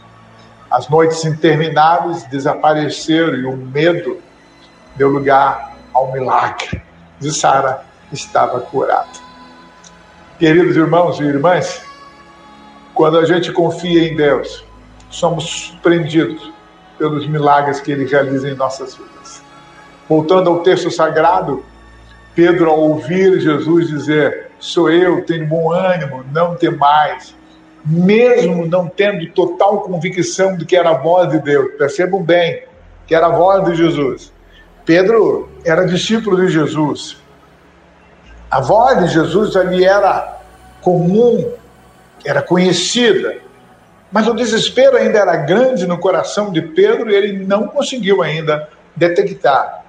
As 0.70 0.90
noites 0.90 1.24
intermináveis 1.24 2.24
desapareceram 2.24 3.36
e 3.36 3.46
o 3.46 3.56
medo 3.56 4.20
deu 4.96 5.10
lugar 5.10 5.76
ao 5.94 6.12
milagre. 6.12 6.82
Jussara 7.20 7.86
estava 8.12 8.60
curada. 8.62 9.08
Queridos 10.38 10.76
irmãos 10.76 11.20
e 11.20 11.24
irmãs, 11.24 11.82
quando 12.94 13.18
a 13.18 13.26
gente 13.26 13.52
confia 13.52 14.08
em 14.08 14.16
Deus, 14.16 14.64
somos 15.10 15.70
surpreendidos 15.70 16.52
pelos 16.98 17.28
milagres 17.28 17.80
que 17.80 17.92
Ele 17.92 18.06
realiza 18.06 18.50
em 18.50 18.56
nossas 18.56 18.96
vidas. 18.96 19.42
Voltando 20.10 20.50
ao 20.50 20.60
texto 20.62 20.90
sagrado, 20.90 21.64
Pedro, 22.36 22.70
ao 22.70 22.80
ouvir 22.80 23.40
Jesus 23.40 23.88
dizer: 23.88 24.47
Sou 24.60 24.90
eu, 24.90 25.24
tenho 25.26 25.46
bom 25.46 25.72
ânimo, 25.72 26.24
não 26.32 26.56
tem 26.56 26.72
mais, 26.72 27.36
mesmo 27.86 28.66
não 28.66 28.88
tendo 28.88 29.26
total 29.32 29.82
convicção 29.82 30.58
de 30.58 30.66
que 30.66 30.76
era 30.76 30.90
a 30.90 30.98
voz 30.98 31.30
de 31.30 31.40
Deus, 31.40 31.74
percebam 31.78 32.22
bem 32.22 32.64
que 33.06 33.16
era 33.16 33.28
a 33.28 33.30
voz 33.30 33.64
de 33.66 33.76
Jesus. 33.76 34.34
Pedro 34.86 35.50
era 35.64 35.86
discípulo 35.86 36.38
de 36.38 36.50
Jesus. 36.50 37.18
A 38.50 38.60
voz 38.60 39.00
de 39.00 39.08
Jesus 39.08 39.56
ali 39.56 39.86
era 39.86 40.42
comum, 40.82 41.52
era 42.26 42.42
conhecida, 42.42 43.38
mas 44.12 44.28
o 44.28 44.34
desespero 44.34 44.98
ainda 44.98 45.20
era 45.20 45.36
grande 45.36 45.86
no 45.86 45.98
coração 45.98 46.52
de 46.52 46.62
Pedro 46.62 47.10
e 47.10 47.16
ele 47.16 47.46
não 47.46 47.68
conseguiu 47.68 48.22
ainda 48.22 48.70
detectar, 48.96 49.84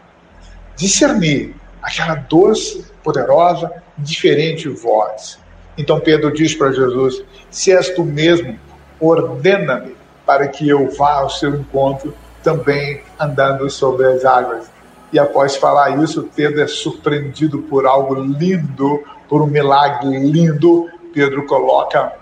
discernir 0.76 1.54
aquela 1.88 2.14
doce, 2.14 2.84
poderosa, 3.02 3.72
diferente 3.96 4.68
voz. 4.68 5.38
Então 5.76 5.98
Pedro 5.98 6.32
diz 6.32 6.54
para 6.54 6.70
Jesus: 6.70 7.22
Se 7.50 7.72
és 7.72 7.88
tu 7.90 8.04
mesmo, 8.04 8.58
ordena-me 9.00 9.96
para 10.26 10.46
que 10.48 10.68
eu 10.68 10.90
vá 10.90 11.14
ao 11.14 11.30
seu 11.30 11.54
encontro 11.54 12.14
também 12.42 13.02
andando 13.18 13.68
sobre 13.70 14.06
as 14.06 14.24
águas. 14.24 14.70
E 15.10 15.18
após 15.18 15.56
falar 15.56 16.02
isso, 16.02 16.28
Pedro 16.36 16.60
é 16.60 16.66
surpreendido 16.66 17.60
por 17.62 17.86
algo 17.86 18.14
lindo, 18.14 19.02
por 19.28 19.40
um 19.40 19.46
milagre 19.46 20.18
lindo. 20.18 20.90
Pedro 21.14 21.46
coloca 21.46 22.12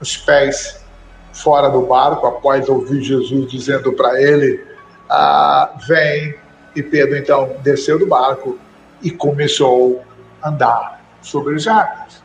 os 0.00 0.16
pés 0.16 0.80
fora 1.32 1.68
do 1.68 1.82
barco, 1.82 2.26
após 2.26 2.68
ouvir 2.68 3.02
Jesus 3.02 3.50
dizendo 3.50 3.92
para 3.92 4.22
ele: 4.22 4.64
ah, 5.08 5.72
Vem. 5.88 6.38
E 6.76 6.84
Pedro 6.84 7.16
então 7.16 7.56
desceu 7.64 7.98
do 7.98 8.06
barco 8.06 8.56
e 9.02 9.10
começou 9.10 10.02
a 10.42 10.48
andar 10.48 11.00
sobre 11.22 11.56
as 11.56 11.66
águas. 11.66 12.22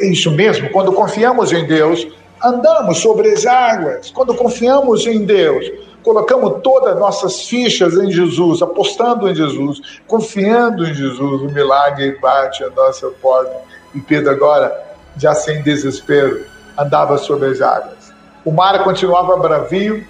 É 0.00 0.06
isso 0.06 0.30
mesmo, 0.30 0.70
quando 0.70 0.92
confiamos 0.92 1.52
em 1.52 1.66
Deus, 1.66 2.06
andamos 2.42 2.98
sobre 2.98 3.32
as 3.32 3.46
águas. 3.46 4.10
Quando 4.10 4.34
confiamos 4.34 5.06
em 5.06 5.24
Deus, 5.24 5.64
colocamos 6.02 6.60
todas 6.62 6.92
as 6.92 6.98
nossas 6.98 7.42
fichas 7.42 7.94
em 7.94 8.10
Jesus, 8.10 8.62
apostando 8.62 9.28
em 9.28 9.34
Jesus, 9.34 10.00
confiando 10.06 10.86
em 10.86 10.94
Jesus, 10.94 11.42
o 11.42 11.46
milagre 11.46 12.18
bate 12.20 12.62
a 12.62 12.70
nossa 12.70 13.08
porta. 13.22 13.56
E 13.94 14.00
Pedro 14.00 14.30
agora, 14.30 14.72
já 15.16 15.34
sem 15.34 15.62
desespero, 15.62 16.44
andava 16.78 17.18
sobre 17.18 17.48
as 17.48 17.60
águas. 17.60 18.12
O 18.44 18.52
mar 18.52 18.84
continuava 18.84 19.36
bravio, 19.36 20.06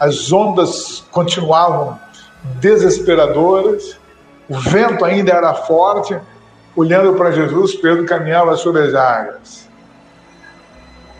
as 0.00 0.32
ondas 0.32 1.04
continuavam 1.10 1.98
desesperadoras, 2.60 3.98
o 4.48 4.58
vento 4.58 5.04
ainda 5.04 5.32
era 5.32 5.54
forte. 5.54 6.18
Olhando 6.74 7.14
para 7.14 7.30
Jesus, 7.32 7.74
Pedro 7.74 8.04
caminhava 8.04 8.54
sobre 8.56 8.82
as 8.82 8.94
águas. 8.94 9.66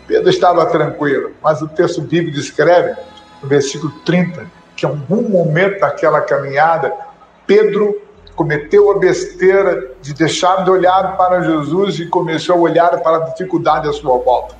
Pedro 0.07 0.29
estava 0.29 0.65
tranquilo, 0.67 1.31
mas 1.41 1.61
o 1.61 1.67
texto 1.67 2.01
bíblico 2.01 2.37
descreve 2.37 2.95
no 3.41 3.49
versículo 3.49 3.91
30, 4.05 4.45
que 4.75 4.85
em 4.85 4.89
algum 4.89 5.23
momento 5.23 5.79
daquela 5.79 6.21
caminhada, 6.21 6.93
Pedro 7.45 7.99
cometeu 8.35 8.91
a 8.91 8.99
besteira 8.99 9.91
de 9.99 10.13
deixar 10.13 10.63
de 10.63 10.69
olhar 10.69 11.17
para 11.17 11.41
Jesus 11.41 11.99
e 11.99 12.05
começou 12.05 12.55
a 12.55 12.59
olhar 12.59 13.01
para 13.01 13.17
a 13.17 13.19
dificuldade 13.31 13.89
à 13.89 13.93
sua 13.93 14.17
volta. 14.19 14.55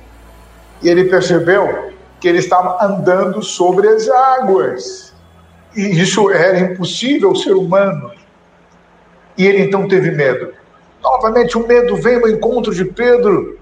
E 0.82 0.88
ele 0.88 1.04
percebeu 1.04 1.92
que 2.20 2.28
ele 2.28 2.38
estava 2.38 2.84
andando 2.84 3.42
sobre 3.42 3.88
as 3.88 4.08
águas. 4.08 5.14
E 5.76 6.00
isso 6.00 6.28
era 6.30 6.58
impossível 6.58 7.30
ao 7.30 7.36
ser 7.36 7.52
humano. 7.52 8.17
E 9.38 9.46
ele 9.46 9.62
então 9.62 9.86
teve 9.86 10.10
medo. 10.10 10.52
Novamente, 11.00 11.56
o 11.56 11.66
medo 11.66 11.96
veio 11.96 12.22
ao 12.22 12.28
encontro 12.28 12.74
de 12.74 12.84
Pedro 12.84 13.56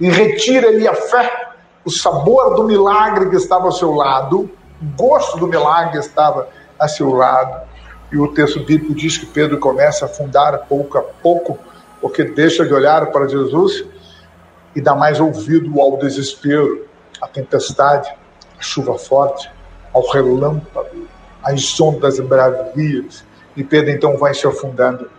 e 0.00 0.08
retira-lhe 0.08 0.86
a 0.86 0.94
fé, 0.94 1.48
o 1.84 1.90
sabor 1.90 2.54
do 2.54 2.64
milagre 2.64 3.28
que 3.28 3.36
estava 3.36 3.64
ao 3.64 3.72
seu 3.72 3.92
lado, 3.92 4.48
o 4.80 4.84
gosto 4.96 5.36
do 5.38 5.48
milagre 5.48 5.92
que 5.92 5.98
estava 5.98 6.48
a 6.78 6.86
seu 6.86 7.12
lado. 7.12 7.66
E 8.12 8.16
o 8.16 8.28
texto 8.28 8.60
bíblico 8.60 8.94
diz 8.94 9.18
que 9.18 9.26
Pedro 9.26 9.58
começa 9.58 10.04
a 10.04 10.08
afundar 10.08 10.66
pouco 10.68 10.96
a 10.96 11.02
pouco, 11.02 11.58
porque 12.00 12.22
deixa 12.22 12.64
de 12.64 12.72
olhar 12.72 13.06
para 13.10 13.26
Jesus 13.26 13.84
e 14.76 14.80
dá 14.80 14.94
mais 14.94 15.18
ouvido 15.18 15.80
ao 15.80 15.96
desespero, 15.96 16.86
à 17.20 17.26
tempestade, 17.26 18.14
à 18.58 18.62
chuva 18.62 18.96
forte, 18.96 19.50
ao 19.92 20.08
relâmpago, 20.08 21.08
às 21.42 21.80
ondas 21.80 22.20
bravias. 22.20 23.24
E 23.56 23.64
Pedro 23.64 23.90
então 23.90 24.16
vai 24.18 24.34
se 24.34 24.46
afundando. 24.46 25.10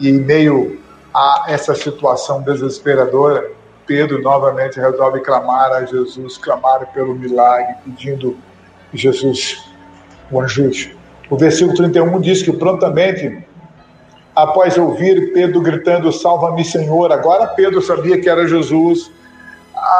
E 0.00 0.08
em 0.08 0.20
meio 0.20 0.78
a 1.14 1.46
essa 1.48 1.74
situação 1.74 2.42
desesperadora, 2.42 3.50
Pedro 3.86 4.20
novamente 4.20 4.78
resolve 4.78 5.20
clamar 5.20 5.72
a 5.72 5.84
Jesus, 5.84 6.36
clamar 6.36 6.92
pelo 6.92 7.14
milagre, 7.14 7.74
pedindo 7.84 8.36
Jesus 8.92 9.64
o 10.30 10.40
ajude. 10.40 10.96
O 11.30 11.36
versículo 11.36 11.74
31 11.74 12.20
diz 12.20 12.42
que 12.42 12.52
prontamente, 12.52 13.44
após 14.36 14.76
ouvir 14.76 15.32
Pedro 15.32 15.60
gritando: 15.60 16.12
Salva-me, 16.12 16.64
Senhor, 16.64 17.10
agora 17.12 17.46
Pedro 17.48 17.80
sabia 17.80 18.20
que 18.20 18.28
era 18.28 18.46
Jesus, 18.46 19.10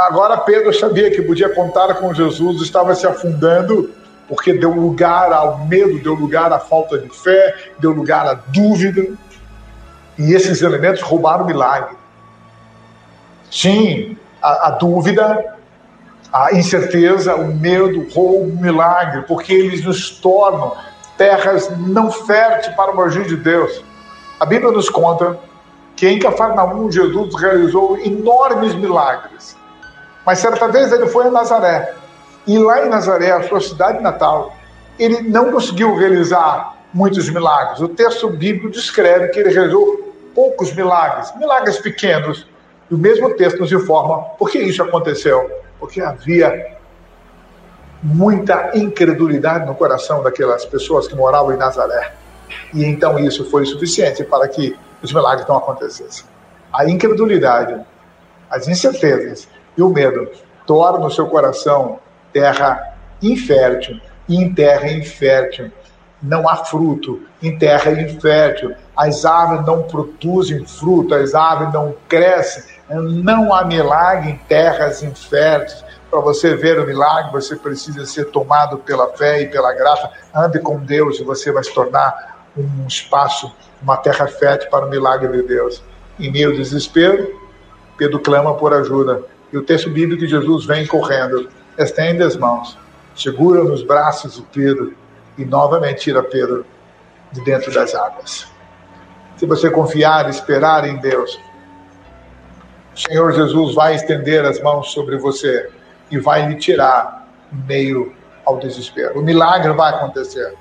agora 0.07 0.37
Pedro 0.39 0.73
sabia 0.73 1.11
que 1.11 1.23
podia 1.23 1.49
contar 1.49 1.95
com 1.95 2.13
Jesus, 2.15 2.63
estava 2.63 2.95
se 2.95 3.07
afundando, 3.07 3.91
porque 4.29 4.53
deu 4.53 4.71
lugar 4.71 5.33
ao 5.33 5.67
medo, 5.67 5.99
deu 5.99 6.15
lugar 6.15 6.53
à 6.53 6.59
falta 6.59 6.99
de 6.99 7.09
fé, 7.09 7.55
deu 7.79 7.93
lugar 7.93 8.27
à 8.27 8.35
dúvida, 8.35 9.07
e 10.19 10.35
esses 10.35 10.61
elementos 10.63 11.01
roubaram 11.03 11.45
o 11.45 11.47
milagre. 11.47 11.97
Sim, 13.51 14.17
a, 14.43 14.69
a 14.69 14.71
dúvida, 14.73 15.57
a 16.33 16.53
incerteza, 16.55 17.35
o 17.37 17.55
medo 17.55 18.07
roubam 18.13 18.49
o 18.49 18.61
milagre, 18.61 19.23
porque 19.23 19.53
eles 19.53 19.85
nos 19.85 20.11
tornam 20.11 20.77
terras 21.17 21.71
não 21.79 22.11
férteis 22.11 22.75
para 22.75 22.95
o 22.95 23.03
agir 23.03 23.25
de 23.27 23.37
Deus. 23.37 23.85
A 24.39 24.47
Bíblia 24.47 24.71
nos 24.71 24.89
conta 24.89 25.39
que 25.97 26.09
em 26.09 26.19
Cafarnaum 26.19 26.91
Jesus 26.91 27.35
realizou 27.41 27.99
enormes 27.99 28.75
milagres. 28.75 29.57
Mas 30.25 30.39
certa 30.39 30.69
vez 30.69 30.93
ele 30.93 31.09
foi 31.09 31.27
a 31.27 31.31
Nazaré. 31.31 31.93
E 32.47 32.57
lá 32.59 32.87
em 32.87 32.89
Nazaré, 32.89 33.33
a 33.33 33.49
sua 33.49 33.61
cidade 33.61 34.01
natal, 34.01 34.55
ele 34.99 35.23
não 35.23 35.51
conseguiu 35.51 35.97
realizar 35.97 36.77
muitos 36.95 37.29
milagres. 37.29 37.81
O 37.81 37.89
texto 37.89 38.29
bíblico 38.29 38.71
descreve 38.71 39.29
que 39.29 39.41
ele 39.41 39.51
realizou 39.53 40.08
poucos 40.39 40.73
milagres, 40.73 41.35
milagres 41.35 41.79
pequenos. 41.79 42.47
E 42.89 42.95
o 42.95 42.97
mesmo 42.97 43.35
texto 43.35 43.59
nos 43.59 43.73
informa 43.73 44.23
por 44.39 44.49
que 44.49 44.61
isso 44.61 44.81
aconteceu. 44.81 45.51
Porque 45.81 46.01
havia 46.01 46.77
muita 48.01 48.71
incredulidade 48.79 49.67
no 49.67 49.75
coração 49.75 50.23
daquelas 50.23 50.65
pessoas 50.65 51.09
que 51.09 51.17
moravam 51.17 51.53
em 51.53 51.57
Nazaré. 51.57 52.13
E 52.73 52.85
então 52.85 53.19
isso 53.19 53.51
foi 53.51 53.67
suficiente 53.67 54.23
para 54.23 54.47
que 54.47 54.79
os 55.03 55.13
milagres 55.13 55.45
não 55.49 55.57
acontecessem. 55.57 56.25
A 56.73 56.89
incredulidade, 56.89 57.85
as 58.49 58.69
incertezas 58.69 59.49
e 59.77 59.83
o 59.83 59.89
medo 59.89 60.31
tornam 60.65 61.09
o 61.09 61.11
seu 61.11 61.27
coração 61.27 61.99
terra 62.33 62.95
infértil, 63.21 64.01
e 64.29 64.37
em 64.37 64.55
terra 64.55 64.89
infértil 64.89 65.73
não 66.23 66.49
há 66.49 66.57
fruto, 66.57 67.21
em 67.43 67.59
terra 67.59 67.93
infértil 67.93 68.75
as 68.99 69.25
árvores 69.25 69.65
não 69.65 69.85
produzem 69.85 70.67
fruto, 70.67 71.15
as 71.15 71.33
árvores 71.33 71.73
não 71.73 71.95
crescem, 72.09 72.65
não 72.91 73.55
há 73.55 73.65
milagre 73.65 74.31
em 74.31 74.37
terras 74.49 75.05
inférteis. 75.05 75.85
Para 76.11 76.19
você 76.19 76.57
ver 76.57 76.81
o 76.81 76.87
milagre, 76.87 77.31
você 77.31 77.55
precisa 77.55 78.05
ser 78.07 78.25
tomado 78.33 78.79
pela 78.79 79.07
fé 79.17 79.43
e 79.43 79.47
pela 79.47 79.73
graça. 79.73 80.11
Ande 80.35 80.59
com 80.59 80.81
Deus 80.81 81.21
e 81.21 81.23
você 81.23 81.53
vai 81.53 81.63
se 81.63 81.73
tornar 81.73 82.43
um 82.57 82.89
espaço, 82.89 83.55
uma 83.81 83.97
terra 83.97 84.27
fértil 84.27 84.69
para 84.69 84.87
o 84.87 84.91
milagre 84.91 85.31
de 85.31 85.47
Deus. 85.47 85.81
Em 86.19 86.33
meio 86.33 86.51
ao 86.51 86.57
desespero, 86.57 87.41
Pedro 87.97 88.19
clama 88.19 88.55
por 88.55 88.75
ajuda. 88.75 89.23
E 89.53 89.57
o 89.57 89.63
texto 89.63 89.89
bíblico 89.91 90.23
de 90.23 90.29
Jesus 90.29 90.67
vem 90.67 90.85
correndo, 90.89 91.49
estende 91.79 92.25
as 92.25 92.37
mãos, 92.37 92.77
segura 93.15 93.63
nos 93.63 93.85
braços 93.85 94.35
de 94.35 94.43
Pedro 94.43 94.93
e 95.39 95.45
novamente 95.45 96.01
tira 96.01 96.23
Pedro 96.23 96.67
de 97.33 97.41
dentro 97.43 97.73
das 97.73 97.95
águas. 97.95 98.47
Se 99.37 99.47
você 99.47 99.71
confiar 99.71 100.27
e 100.27 100.31
esperar 100.31 100.87
em 100.87 100.97
Deus, 100.97 101.39
o 102.95 102.99
Senhor 102.99 103.33
Jesus 103.33 103.75
vai 103.75 103.95
estender 103.95 104.45
as 104.45 104.61
mãos 104.61 104.91
sobre 104.91 105.17
você 105.17 105.71
e 106.11 106.19
vai 106.19 106.49
lhe 106.49 106.57
tirar 106.57 107.29
meio 107.53 108.13
ao 108.45 108.59
desespero. 108.59 109.21
O 109.21 109.23
milagre 109.23 109.73
vai 109.73 109.95
acontecer. 109.95 110.55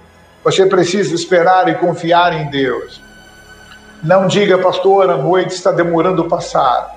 Você 0.43 0.65
precisa 0.67 1.15
esperar 1.15 1.67
e 1.67 1.75
confiar 1.75 2.33
em 2.33 2.49
Deus. 2.49 3.01
Não 4.03 4.27
diga, 4.27 4.59
pastor, 4.59 5.09
a 5.09 5.17
noite 5.17 5.51
está 5.55 5.71
demorando 5.71 6.25
passar. 6.25 6.96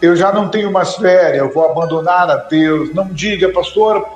Eu 0.00 0.14
já 0.14 0.30
não 0.30 0.48
tenho 0.48 0.70
mais 0.70 0.94
férias, 0.96 1.38
eu 1.38 1.52
vou 1.52 1.64
abandonar 1.64 2.30
a 2.30 2.36
Deus. 2.36 2.92
Não 2.94 3.08
diga, 3.08 3.50
pastor, 3.50 4.06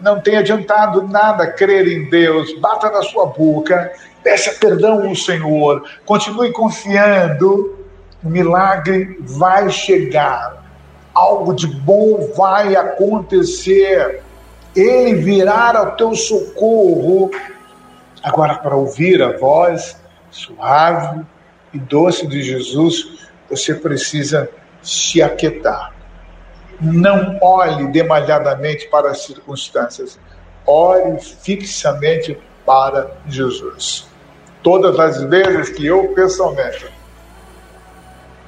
não 0.00 0.20
tem 0.20 0.36
adiantado 0.36 1.02
nada 1.06 1.46
crer 1.46 1.86
em 1.86 2.10
Deus. 2.10 2.58
Bata 2.58 2.90
na 2.90 3.02
sua 3.02 3.26
boca, 3.26 3.92
peça 4.24 4.52
perdão 4.58 5.06
ao 5.06 5.14
Senhor, 5.14 5.84
continue 6.04 6.52
confiando. 6.52 7.78
O 8.22 8.28
milagre 8.28 9.18
vai 9.20 9.70
chegar 9.70 10.60
algo 11.14 11.54
de 11.54 11.66
bom 11.66 12.30
vai 12.36 12.76
acontecer. 12.76 14.22
Ele 14.74 15.14
virá 15.14 15.76
ao 15.76 15.96
teu 15.96 16.14
socorro. 16.14 17.30
Agora, 18.22 18.54
para 18.54 18.76
ouvir 18.76 19.22
a 19.22 19.36
voz 19.36 19.96
suave 20.30 21.22
e 21.72 21.78
doce 21.78 22.26
de 22.26 22.42
Jesus, 22.42 23.28
você 23.48 23.74
precisa 23.74 24.48
se 24.82 25.22
aquietar. 25.22 25.94
Não 26.80 27.38
olhe 27.42 27.86
demasiadamente 27.88 28.88
para 28.88 29.10
as 29.10 29.24
circunstâncias. 29.24 30.18
Olhe 30.66 31.20
fixamente 31.20 32.38
para 32.64 33.10
Jesus. 33.26 34.08
Todas 34.62 34.98
as 34.98 35.22
vezes 35.22 35.70
que 35.70 35.86
eu 35.86 36.14
pessoalmente 36.14 36.90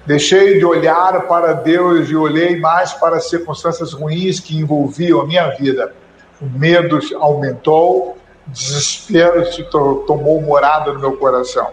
Deixei 0.04 0.58
de 0.58 0.64
olhar 0.64 1.28
para 1.28 1.52
Deus 1.52 2.08
e 2.08 2.16
olhei 2.16 2.58
mais 2.58 2.92
para 2.92 3.16
as 3.16 3.28
circunstâncias 3.28 3.92
ruins 3.92 4.40
que 4.40 4.58
envolviam 4.58 5.20
a 5.20 5.26
minha 5.26 5.48
vida. 5.50 5.94
O 6.40 6.46
medo 6.46 6.98
aumentou, 7.20 8.18
desespero 8.48 9.46
se 9.52 9.62
to 9.62 10.02
tomou 10.04 10.40
morada 10.42 10.92
no 10.92 10.98
meu 10.98 11.16
coração. 11.16 11.70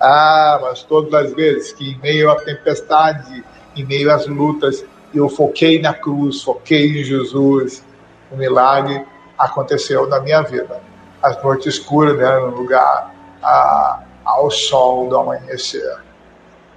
Ah, 0.00 0.60
mas 0.62 0.84
todas 0.84 1.12
as 1.12 1.34
vezes 1.34 1.72
que 1.72 1.90
em 1.90 1.98
meio 1.98 2.30
à 2.30 2.36
tempestade, 2.36 3.44
em 3.76 3.84
meio 3.84 4.12
às 4.12 4.26
lutas, 4.26 4.84
eu 5.14 5.28
foquei 5.28 5.80
na 5.80 5.92
cruz, 5.92 6.42
foquei 6.42 7.00
em 7.00 7.04
Jesus, 7.04 7.84
o 8.30 8.36
milagre 8.36 9.04
aconteceu 9.38 10.06
na 10.06 10.20
minha 10.20 10.42
vida. 10.42 10.80
As 11.22 11.42
noites 11.42 11.74
escuras 11.74 12.16
né, 12.16 12.36
lugar 12.36 13.14
a, 13.42 14.02
ao 14.24 14.50
sol 14.50 15.08
do 15.08 15.16
amanhecer 15.16 15.98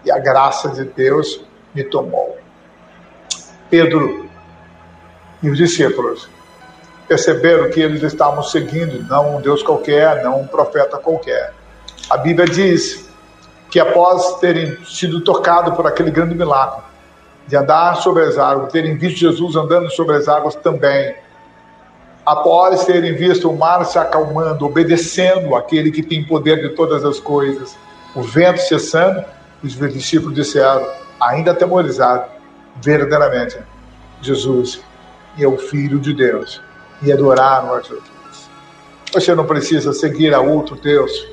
e 0.04 0.12
a 0.12 0.20
graça 0.20 0.70
de 0.70 0.84
Deus 0.84 1.46
me 1.74 1.84
tomou. 1.84 2.38
Pedro 3.70 4.30
e 5.42 5.50
os 5.50 5.58
discípulos 5.58 6.30
perceberam 7.08 7.70
que 7.70 7.80
eles 7.80 8.02
estavam 8.02 8.44
seguindo 8.44 9.04
não 9.08 9.38
um 9.38 9.42
Deus 9.42 9.62
qualquer, 9.62 10.24
não 10.24 10.42
um 10.42 10.48
profeta 10.48 10.98
qualquer. 10.98 11.54
A 12.10 12.18
Bíblia 12.18 12.48
diz 12.48 13.03
que 13.74 13.80
após 13.80 14.36
terem 14.36 14.78
sido 14.86 15.22
tocados 15.22 15.76
por 15.76 15.88
aquele 15.88 16.12
grande 16.12 16.36
milagre, 16.36 16.84
de 17.48 17.56
andar 17.56 17.96
sobre 17.96 18.22
as 18.22 18.38
águas, 18.38 18.72
terem 18.72 18.96
visto 18.96 19.18
Jesus 19.18 19.56
andando 19.56 19.90
sobre 19.90 20.16
as 20.16 20.28
águas 20.28 20.54
também, 20.54 21.16
após 22.24 22.86
terem 22.86 23.16
visto 23.16 23.50
o 23.50 23.58
mar 23.58 23.84
se 23.84 23.98
acalmando, 23.98 24.64
obedecendo 24.64 25.56
aquele 25.56 25.90
que 25.90 26.04
tem 26.04 26.24
poder 26.24 26.62
de 26.62 26.76
todas 26.76 27.04
as 27.04 27.20
coisas, 27.20 27.76
o 28.14 28.22
vento 28.22 28.62
cessando, 28.62 29.26
os 29.64 29.76
discípulos 29.76 30.36
disseram, 30.36 30.88
ainda 31.20 31.50
atemorizados, 31.50 32.28
verdadeiramente, 32.80 33.58
Jesus 34.22 34.84
é 35.36 35.48
o 35.48 35.58
Filho 35.58 35.98
de 35.98 36.14
Deus, 36.14 36.62
e 37.02 37.12
adoraram 37.12 37.74
a 37.74 37.82
Jesus. 37.82 38.04
Você 39.12 39.34
não 39.34 39.48
precisa 39.48 39.94
seguir 39.94 40.32
a 40.32 40.42
outro 40.42 40.76
Deus, 40.76 41.28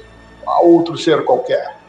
a 0.46 0.62
outro 0.62 0.96
ser 0.96 1.22
qualquer. 1.26 1.79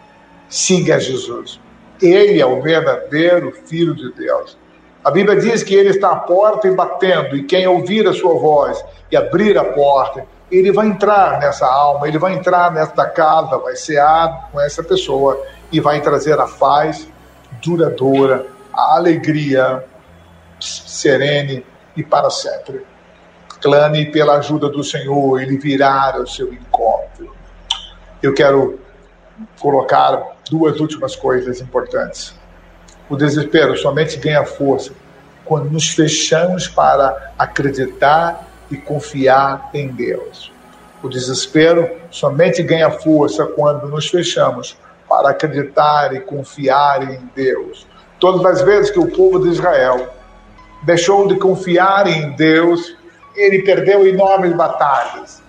Siga 0.52 1.00
Jesus. 1.00 1.62
Ele 2.02 2.42
é 2.42 2.46
o 2.46 2.62
verdadeiro 2.62 3.54
Filho 3.66 3.96
de 3.96 4.12
Deus. 4.12 4.58
A 5.02 5.10
Bíblia 5.10 5.40
diz 5.40 5.64
que 5.64 5.74
ele 5.74 5.90
está 5.90 6.12
à 6.12 6.16
porta 6.18 6.68
e 6.68 6.76
batendo, 6.76 7.38
e 7.38 7.44
quem 7.44 7.66
ouvir 7.66 8.06
a 8.06 8.14
sua 8.14 8.34
voz 8.34 8.84
e 9.10 9.16
abrir 9.16 9.58
a 9.58 9.64
porta, 9.64 10.26
ele 10.52 10.74
vai 10.74 10.88
entrar 10.88 11.40
nessa 11.40 11.66
alma, 11.66 12.06
ele 12.06 12.20
vai 12.20 12.34
entrar 12.34 12.70
nesta 12.72 13.06
casa, 13.06 13.58
vai 13.58 13.78
cear 13.78 14.50
com 14.52 14.60
essa 14.60 14.84
pessoa 14.84 15.42
e 15.72 15.80
vai 15.80 16.02
trazer 16.02 16.38
a 16.38 16.46
paz 16.46 17.08
duradoura, 17.64 18.46
a 18.74 18.98
alegria 18.98 19.86
serene 20.60 21.66
e 21.96 22.04
para 22.04 22.30
sempre. 22.30 22.86
Clame 23.62 24.12
pela 24.12 24.36
ajuda 24.36 24.68
do 24.68 24.84
Senhor, 24.84 25.42
ele 25.42 25.58
virá 25.58 26.14
ao 26.14 26.28
seu 26.28 26.54
encontro. 26.54 27.34
Eu 28.22 28.34
quero 28.34 28.80
colocar 29.60 30.41
duas 30.52 30.82
últimas 30.82 31.16
coisas 31.16 31.62
importantes. 31.62 32.36
O 33.10 33.16
desespero 33.16 33.78
somente 33.78 34.18
ganha 34.18 34.46
força 34.46 34.92
quando 35.46 35.72
nos 35.72 35.90
fechamos 35.90 36.68
para 36.68 37.32
acreditar 37.40 38.46
e 38.70 38.76
confiar 38.76 39.70
em 39.74 39.88
Deus. 39.88 40.52
O 41.02 41.08
desespero 41.08 41.90
somente 42.12 42.62
ganha 42.62 42.92
força 42.92 43.46
quando 43.46 43.88
nos 43.88 44.10
fechamos 44.10 44.78
para 45.08 45.30
acreditar 45.30 46.14
e 46.14 46.20
confiar 46.20 47.10
em 47.10 47.30
Deus. 47.34 47.88
Todas 48.20 48.46
as 48.46 48.62
vezes 48.62 48.92
que 48.92 49.00
o 49.00 49.10
povo 49.10 49.40
de 49.40 49.50
Israel 49.50 50.14
deixou 50.84 51.28
de 51.28 51.40
confiar 51.40 52.08
em 52.08 52.32
Deus, 52.32 52.96
ele 53.36 53.64
perdeu 53.64 54.06
enormes 54.06 54.54
batalhas. 54.54 55.42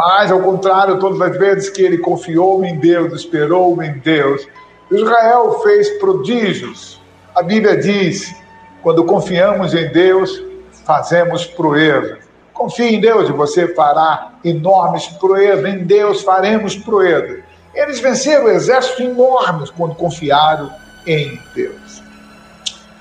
Mas, 0.00 0.32
ao 0.32 0.40
contrário, 0.40 0.98
todas 0.98 1.20
as 1.20 1.36
vezes 1.36 1.68
que 1.68 1.82
ele 1.82 1.98
confiou 1.98 2.64
em 2.64 2.78
Deus, 2.78 3.12
esperou 3.12 3.82
em 3.82 3.98
Deus, 3.98 4.46
Israel 4.90 5.60
fez 5.60 5.90
prodígios 5.98 7.00
a 7.34 7.42
Bíblia 7.42 7.76
diz: 7.76 8.34
quando 8.82 9.04
confiamos 9.04 9.72
em 9.72 9.90
Deus, 9.90 10.42
fazemos 10.84 11.46
proeza. 11.46 12.18
Confie 12.52 12.96
em 12.96 13.00
Deus 13.00 13.28
e 13.28 13.32
você 13.32 13.72
fará 13.74 14.32
enormes 14.44 15.06
proezas. 15.06 15.64
Em 15.64 15.84
Deus 15.84 16.22
faremos 16.22 16.76
proezas. 16.76 17.42
Eles 17.74 18.00
venceram 18.00 18.48
exércitos 18.48 19.00
enormes 19.00 19.70
quando 19.70 19.94
confiaram 19.94 20.70
em 21.06 21.40
Deus. 21.54 22.02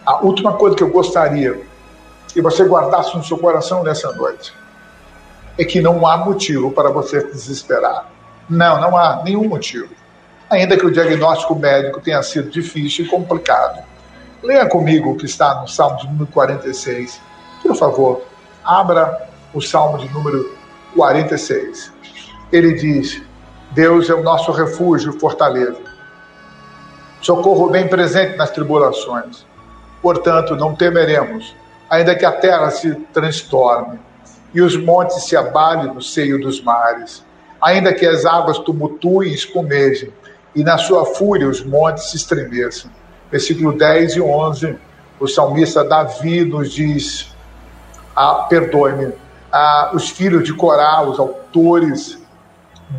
A 0.05 0.23
última 0.23 0.53
coisa 0.53 0.75
que 0.75 0.83
eu 0.83 0.89
gostaria 0.89 1.59
que 2.31 2.41
você 2.41 2.63
guardasse 2.63 3.17
no 3.17 3.23
seu 3.23 3.37
coração 3.37 3.83
nessa 3.83 4.13
noite 4.13 4.53
é 5.59 5.65
que 5.65 5.81
não 5.81 6.07
há 6.07 6.15
motivo 6.15 6.71
para 6.71 6.89
você 6.89 7.21
desesperar. 7.21 8.09
Não, 8.49 8.79
não 8.79 8.95
há 8.95 9.21
nenhum 9.25 9.45
motivo. 9.45 9.89
Ainda 10.49 10.77
que 10.77 10.85
o 10.85 10.91
diagnóstico 10.91 11.53
médico 11.53 11.99
tenha 11.99 12.23
sido 12.23 12.49
difícil 12.49 13.05
e 13.05 13.09
complicado. 13.09 13.83
Leia 14.41 14.65
comigo 14.67 15.11
o 15.11 15.17
que 15.17 15.25
está 15.25 15.55
no 15.55 15.67
Salmo 15.67 15.97
de 15.97 16.07
número 16.07 16.27
46. 16.27 17.21
Por 17.61 17.75
favor, 17.75 18.21
abra 18.63 19.29
o 19.53 19.59
Salmo 19.59 19.97
de 19.97 20.07
número 20.13 20.57
46. 20.95 21.91
Ele 22.53 22.73
diz: 22.75 23.21
Deus 23.71 24.09
é 24.09 24.13
o 24.13 24.23
nosso 24.23 24.53
refúgio 24.53 25.13
e 25.13 25.19
fortaleza, 25.19 25.81
socorro 27.19 27.69
bem 27.69 27.85
presente 27.85 28.37
nas 28.37 28.49
tribulações. 28.51 29.45
Portanto, 30.01 30.55
não 30.55 30.73
temeremos, 30.73 31.53
ainda 31.89 32.15
que 32.15 32.23
a 32.23 32.31
terra 32.31 32.71
se 32.71 32.95
transtorne 33.13 33.99
e 34.53 34.61
os 34.61 34.75
montes 34.75 35.25
se 35.25 35.35
abalem 35.35 35.93
no 35.93 36.01
seio 36.01 36.39
dos 36.39 36.61
mares, 36.61 37.25
ainda 37.61 37.93
que 37.93 38.05
as 38.05 38.25
águas 38.25 38.57
tumultuem 38.59 39.31
e 39.31 39.35
espumejem, 39.35 40.11
e 40.55 40.63
na 40.63 40.77
sua 40.77 41.05
fúria 41.05 41.47
os 41.47 41.63
montes 41.63 42.09
se 42.09 42.17
estremeçam 42.17 42.89
versículo 43.31 43.77
10 43.77 44.15
e 44.15 44.21
11, 44.21 44.77
o 45.19 45.27
salmista 45.27 45.83
Davi 45.83 46.43
nos 46.43 46.71
diz: 46.71 47.33
ah, 48.15 48.45
perdoe-me, 48.49 49.13
ah, 49.51 49.91
os 49.93 50.09
filhos 50.09 50.43
de 50.43 50.53
Corá, 50.53 51.01
os 51.03 51.19
autores 51.19 52.17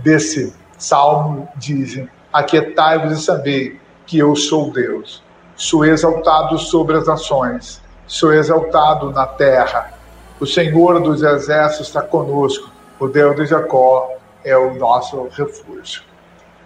desse 0.03 0.55
salmo, 0.79 1.49
dizem: 1.57 2.09
Aquietai-vos 2.33 3.13
e 3.13 3.23
sabei 3.23 3.81
que 4.07 4.19
eu 4.19 4.35
sou 4.37 4.73
Deus. 4.73 5.23
Sou 5.57 5.85
exaltado 5.85 6.59
sobre 6.59 6.97
as 6.97 7.07
nações, 7.07 7.83
sou 8.07 8.33
exaltado 8.33 9.11
na 9.11 9.27
terra. 9.27 9.93
O 10.41 10.47
Senhor 10.47 11.03
dos 11.03 11.23
exércitos 11.23 11.89
está 11.89 12.01
conosco, 12.01 12.71
o 12.99 13.07
Deus 13.07 13.37
de 13.37 13.45
Jacó 13.45 14.11
é 14.43 14.57
o 14.57 14.73
nosso 14.75 15.29
refúgio. 15.29 16.03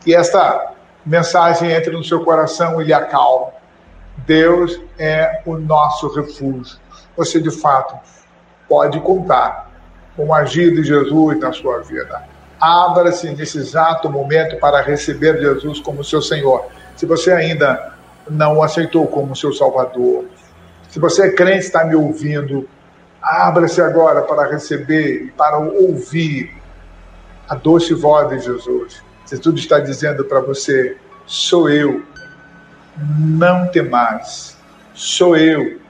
E 0.06 0.14
esta 0.14 0.74
mensagem 1.04 1.72
entre 1.72 1.90
no 1.90 2.04
seu 2.04 2.24
coração 2.24 2.80
e 2.80 2.84
lhe 2.84 2.92
acalma. 2.92 3.48
Deus 4.18 4.80
é 4.96 5.42
o 5.44 5.56
nosso 5.56 6.06
refúgio. 6.14 6.78
Você, 7.16 7.40
de 7.40 7.50
fato, 7.50 7.96
pode 8.68 9.00
contar 9.00 9.72
com 10.16 10.26
o 10.26 10.34
agir 10.34 10.72
de 10.72 10.84
Jesus 10.84 11.40
na 11.40 11.52
sua 11.52 11.80
vida. 11.80 12.22
Abra-se 12.60 13.28
nesse 13.32 13.58
exato 13.58 14.08
momento 14.08 14.56
para 14.60 14.80
receber 14.82 15.40
Jesus 15.40 15.80
como 15.80 16.04
seu 16.04 16.22
Senhor. 16.22 16.66
Se 16.94 17.06
você 17.06 17.32
ainda 17.32 17.92
não 18.30 18.58
o 18.58 18.62
aceitou 18.62 19.04
como 19.08 19.34
seu 19.34 19.52
Salvador, 19.52 20.26
se 20.88 21.00
você 21.00 21.26
é 21.26 21.32
crente 21.32 21.66
está 21.66 21.84
me 21.84 21.96
ouvindo, 21.96 22.68
abra-se 23.24 23.80
agora 23.80 24.22
para 24.22 24.50
receber 24.50 25.24
e 25.24 25.30
para 25.30 25.58
ouvir 25.58 26.54
a 27.48 27.54
doce 27.54 27.94
voz 27.94 28.28
de 28.28 28.38
Jesus. 28.40 29.02
Se 29.24 29.38
tudo 29.38 29.58
está 29.58 29.80
dizendo 29.80 30.24
para 30.24 30.40
você, 30.40 30.98
sou 31.24 31.70
eu, 31.70 32.02
não 33.18 33.66
temais, 33.68 34.56
sou 34.92 35.36
eu, 35.36 35.80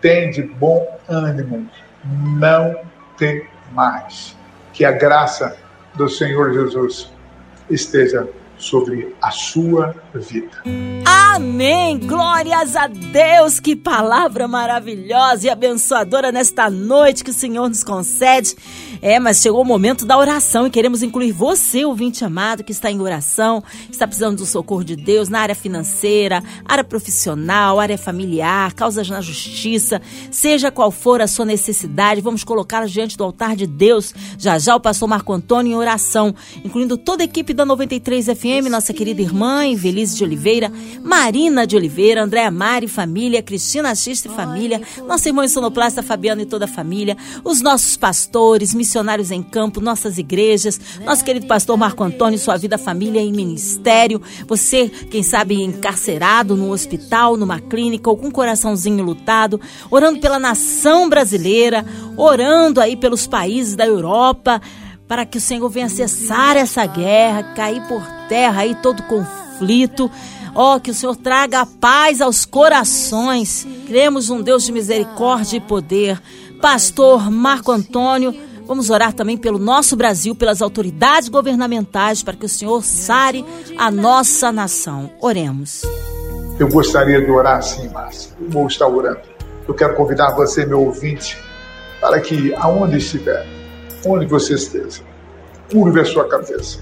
tem 0.00 0.30
de 0.30 0.42
bom 0.42 0.86
ânimo, 1.08 1.66
não 2.04 2.76
temais. 3.16 4.36
Que 4.74 4.84
a 4.84 4.92
graça 4.92 5.56
do 5.94 6.08
Senhor 6.08 6.52
Jesus 6.52 7.10
esteja 7.70 8.28
sobre 8.64 9.14
a 9.20 9.30
sua 9.30 9.94
vida. 10.14 10.62
Amém! 11.04 11.98
Glórias 11.98 12.74
a 12.74 12.86
Deus! 12.86 13.60
Que 13.60 13.76
palavra 13.76 14.48
maravilhosa 14.48 15.46
e 15.46 15.50
abençoadora 15.50 16.32
nesta 16.32 16.70
noite 16.70 17.22
que 17.22 17.30
o 17.30 17.34
Senhor 17.34 17.68
nos 17.68 17.84
concede. 17.84 18.56
É, 19.06 19.20
mas 19.20 19.42
chegou 19.42 19.60
o 19.60 19.66
momento 19.66 20.06
da 20.06 20.16
oração 20.16 20.66
e 20.66 20.70
queremos 20.70 21.02
incluir 21.02 21.30
você, 21.30 21.84
ouvinte 21.84 22.24
amado, 22.24 22.64
que 22.64 22.72
está 22.72 22.90
em 22.90 22.98
oração, 23.02 23.62
está 23.90 24.06
precisando 24.06 24.38
do 24.38 24.46
socorro 24.46 24.82
de 24.82 24.96
Deus 24.96 25.28
na 25.28 25.40
área 25.40 25.54
financeira, 25.54 26.42
área 26.64 26.82
profissional, 26.82 27.78
área 27.78 27.98
familiar, 27.98 28.72
causas 28.72 29.06
na 29.10 29.20
justiça, 29.20 30.00
seja 30.30 30.70
qual 30.70 30.90
for 30.90 31.20
a 31.20 31.26
sua 31.26 31.44
necessidade, 31.44 32.22
vamos 32.22 32.44
colocá-la 32.44 32.86
diante 32.86 33.14
do 33.14 33.24
altar 33.24 33.54
de 33.54 33.66
Deus. 33.66 34.14
Já 34.38 34.58
já 34.58 34.74
o 34.74 34.80
pastor 34.80 35.06
Marco 35.06 35.34
Antônio 35.34 35.72
em 35.72 35.76
oração, 35.76 36.34
incluindo 36.64 36.96
toda 36.96 37.24
a 37.24 37.26
equipe 37.26 37.52
da 37.52 37.66
93 37.66 38.24
FM, 38.24 38.70
nossa 38.70 38.94
querida 38.94 39.20
irmã 39.20 39.66
Invelise 39.66 40.16
de 40.16 40.24
Oliveira, 40.24 40.72
Marina 41.02 41.66
de 41.66 41.76
Oliveira, 41.76 42.22
Andréa 42.24 42.50
Mari, 42.50 42.88
família, 42.88 43.42
Cristina 43.42 43.94
Xista 43.94 44.28
e 44.28 44.30
família, 44.34 44.80
nossa 45.06 45.28
irmã 45.28 45.46
sonoplasta 45.46 46.02
Fabiana 46.02 46.40
e 46.40 46.46
toda 46.46 46.64
a 46.64 46.68
família, 46.68 47.18
os 47.44 47.60
nossos 47.60 47.98
pastores, 47.98 48.72
missionários, 48.72 48.93
missionários 48.94 49.32
em 49.32 49.42
campo, 49.42 49.80
nossas 49.80 50.18
igrejas, 50.18 50.80
nosso 51.04 51.24
querido 51.24 51.46
pastor 51.46 51.76
Marco 51.76 52.04
Antônio, 52.04 52.38
sua 52.38 52.56
vida, 52.56 52.78
família 52.78 53.20
e 53.20 53.32
ministério. 53.32 54.22
Você, 54.46 54.88
quem 54.88 55.20
sabe, 55.20 55.60
encarcerado 55.60 56.54
num 56.54 56.70
hospital, 56.70 57.36
numa 57.36 57.58
clínica 57.58 58.08
ou 58.08 58.16
com 58.16 58.28
um 58.28 58.30
coraçãozinho 58.30 59.04
lutado, 59.04 59.60
orando 59.90 60.20
pela 60.20 60.38
nação 60.38 61.08
brasileira, 61.08 61.84
orando 62.16 62.80
aí 62.80 62.94
pelos 62.94 63.26
países 63.26 63.74
da 63.74 63.84
Europa, 63.84 64.62
para 65.08 65.26
que 65.26 65.38
o 65.38 65.40
Senhor 65.40 65.68
venha 65.68 65.88
cessar 65.88 66.56
essa 66.56 66.86
guerra, 66.86 67.54
cair 67.54 67.82
por 67.88 68.00
terra 68.28 68.62
aí 68.62 68.76
todo 68.76 69.02
conflito. 69.02 70.08
Ó, 70.54 70.76
oh, 70.76 70.80
que 70.80 70.92
o 70.92 70.94
Senhor 70.94 71.16
traga 71.16 71.62
a 71.62 71.66
paz 71.66 72.20
aos 72.20 72.44
corações. 72.44 73.66
Cremos 73.88 74.30
um 74.30 74.40
Deus 74.40 74.64
de 74.64 74.70
misericórdia 74.70 75.56
e 75.56 75.60
poder. 75.60 76.22
Pastor 76.60 77.30
Marco 77.30 77.70
Antônio, 77.72 78.34
Vamos 78.66 78.88
orar 78.88 79.12
também 79.12 79.36
pelo 79.36 79.58
nosso 79.58 79.94
Brasil, 79.94 80.34
pelas 80.34 80.62
autoridades 80.62 81.28
governamentais, 81.28 82.22
para 82.22 82.34
que 82.34 82.46
o 82.46 82.48
Senhor 82.48 82.82
sare 82.82 83.44
a 83.76 83.90
nossa 83.90 84.50
nação. 84.50 85.10
Oremos. 85.20 85.82
Eu 86.58 86.68
gostaria 86.68 87.20
de 87.20 87.30
orar 87.30 87.58
assim, 87.58 87.88
Márcio. 87.88 88.32
Eu 88.40 88.48
vou 88.48 88.66
estar 88.66 88.88
orando. 88.88 89.20
Eu 89.66 89.74
quero 89.74 89.94
convidar 89.94 90.30
você, 90.34 90.64
meu 90.64 90.82
ouvinte, 90.82 91.36
para 92.00 92.20
que, 92.20 92.54
aonde 92.54 92.98
estiver, 92.98 93.46
onde 94.06 94.26
você 94.26 94.54
esteja, 94.54 95.02
curve 95.70 96.00
a 96.00 96.04
sua 96.04 96.28
cabeça. 96.28 96.80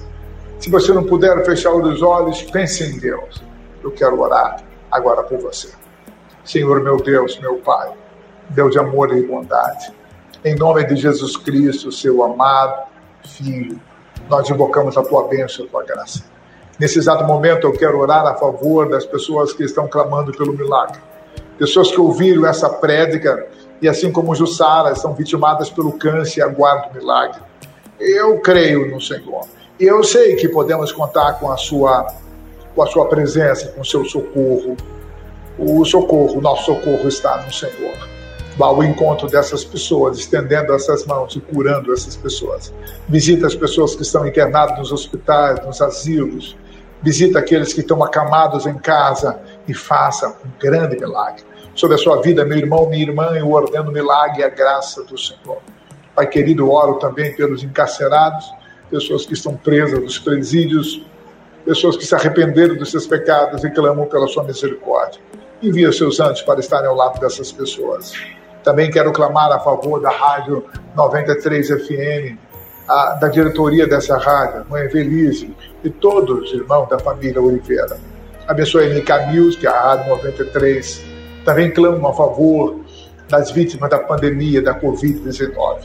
Se 0.60 0.70
você 0.70 0.92
não 0.92 1.04
puder 1.04 1.44
fechar 1.44 1.72
os 1.74 2.02
olhos, 2.02 2.42
pense 2.42 2.84
em 2.84 2.98
Deus. 2.98 3.42
Eu 3.82 3.90
quero 3.90 4.20
orar 4.20 4.62
agora 4.90 5.22
por 5.22 5.38
você. 5.38 5.68
Senhor, 6.44 6.82
meu 6.82 6.96
Deus, 6.96 7.38
meu 7.40 7.56
Pai, 7.56 7.92
Deus 8.50 8.72
de 8.72 8.78
amor 8.78 9.16
e 9.16 9.26
bondade. 9.26 9.92
Em 10.44 10.56
nome 10.56 10.82
de 10.84 10.96
Jesus 10.96 11.36
Cristo, 11.36 11.92
seu 11.92 12.20
amado 12.24 12.88
Filho, 13.24 13.80
nós 14.28 14.50
invocamos 14.50 14.98
a 14.98 15.02
tua 15.04 15.28
bênção, 15.28 15.64
a 15.64 15.68
tua 15.68 15.84
graça. 15.84 16.24
Nesse 16.80 16.98
exato 16.98 17.22
momento, 17.22 17.68
eu 17.68 17.72
quero 17.72 17.96
orar 17.96 18.26
a 18.26 18.34
favor 18.34 18.88
das 18.88 19.06
pessoas 19.06 19.52
que 19.52 19.62
estão 19.62 19.86
clamando 19.86 20.32
pelo 20.32 20.52
milagre. 20.52 20.98
pessoas 21.56 21.92
que 21.92 22.00
ouviram 22.00 22.44
essa 22.44 22.68
prédica 22.68 23.46
e, 23.80 23.88
assim 23.88 24.10
como 24.10 24.34
Jussara, 24.34 24.96
são 24.96 25.14
vitimadas 25.14 25.70
pelo 25.70 25.92
câncer 25.92 26.40
e 26.40 26.42
aguardam 26.42 26.90
o 26.90 26.94
milagre. 26.96 27.40
Eu 28.00 28.40
creio 28.40 28.90
no 28.90 29.00
Senhor. 29.00 29.46
E 29.78 29.84
eu 29.84 30.02
sei 30.02 30.34
que 30.34 30.48
podemos 30.48 30.90
contar 30.90 31.34
com 31.34 31.52
a 31.52 31.56
sua, 31.56 32.04
com 32.74 32.82
a 32.82 32.86
sua 32.86 33.06
presença, 33.06 33.68
com 33.68 33.82
o 33.82 33.84
seu 33.84 34.04
socorro. 34.06 34.76
O 35.56 35.84
socorro, 35.84 36.38
o 36.38 36.40
nosso 36.40 36.64
socorro 36.64 37.06
está 37.06 37.42
no 37.42 37.52
Senhor. 37.52 38.21
Ao 38.60 38.82
encontro 38.84 39.28
dessas 39.28 39.64
pessoas, 39.64 40.18
estendendo 40.18 40.72
essas 40.74 41.06
mãos 41.06 41.34
e 41.34 41.40
curando 41.40 41.92
essas 41.92 42.16
pessoas. 42.16 42.72
Visita 43.08 43.46
as 43.46 43.54
pessoas 43.54 43.96
que 43.96 44.02
estão 44.02 44.26
internadas 44.26 44.78
nos 44.78 44.92
hospitais, 44.92 45.64
nos 45.64 45.80
asilos. 45.80 46.56
Visita 47.02 47.38
aqueles 47.38 47.72
que 47.72 47.80
estão 47.80 48.04
acamados 48.04 48.66
em 48.66 48.74
casa 48.74 49.40
e 49.66 49.74
faça 49.74 50.36
um 50.44 50.50
grande 50.60 50.98
milagre. 50.98 51.42
Sobre 51.74 51.96
a 51.96 51.98
sua 51.98 52.20
vida, 52.20 52.44
meu 52.44 52.58
irmão, 52.58 52.88
minha 52.88 53.02
irmã, 53.02 53.32
eu 53.34 53.50
ordeno 53.50 53.90
o 53.90 53.92
milagre 53.92 54.42
e 54.42 54.44
a 54.44 54.48
graça 54.48 55.02
do 55.02 55.16
Senhor. 55.18 55.58
Pai 56.14 56.26
querido, 56.26 56.70
oro 56.70 56.94
também 56.94 57.34
pelos 57.34 57.64
encarcerados, 57.64 58.52
pessoas 58.90 59.24
que 59.24 59.32
estão 59.32 59.56
presas 59.56 59.98
nos 59.98 60.18
presídios, 60.18 61.02
pessoas 61.64 61.96
que 61.96 62.04
se 62.04 62.14
arrependeram 62.14 62.76
dos 62.76 62.90
seus 62.90 63.06
pecados 63.06 63.64
e 63.64 63.70
clamam 63.70 64.06
pela 64.06 64.28
sua 64.28 64.44
misericórdia. 64.44 65.20
Envia 65.62 65.90
seus 65.90 66.20
anjos 66.20 66.42
para 66.42 66.60
estarem 66.60 66.88
ao 66.88 66.94
lado 66.94 67.18
dessas 67.18 67.50
pessoas. 67.50 68.12
Também 68.62 68.90
quero 68.90 69.12
clamar 69.12 69.50
a 69.50 69.58
favor 69.58 70.00
da 70.00 70.10
Rádio 70.10 70.64
93 70.94 71.68
FM, 71.68 72.38
a, 72.88 73.14
da 73.14 73.28
diretoria 73.28 73.86
dessa 73.86 74.16
rádio, 74.16 74.64
Mãe 74.68 74.88
Feliz, 74.88 75.46
e 75.82 75.90
todos 75.90 76.50
os 76.50 76.52
irmãos 76.52 76.88
da 76.88 76.98
família 76.98 77.40
Oliveira. 77.40 77.98
Abençoe 78.46 78.84
a 78.84 78.94
NK 78.94 79.34
Music, 79.34 79.66
a 79.66 79.72
Rádio 79.72 80.10
93. 80.10 81.02
Também 81.44 81.70
clamo 81.70 82.06
a 82.06 82.12
favor 82.12 82.80
das 83.28 83.50
vítimas 83.50 83.90
da 83.90 83.98
pandemia 83.98 84.62
da 84.62 84.78
Covid-19. 84.78 85.80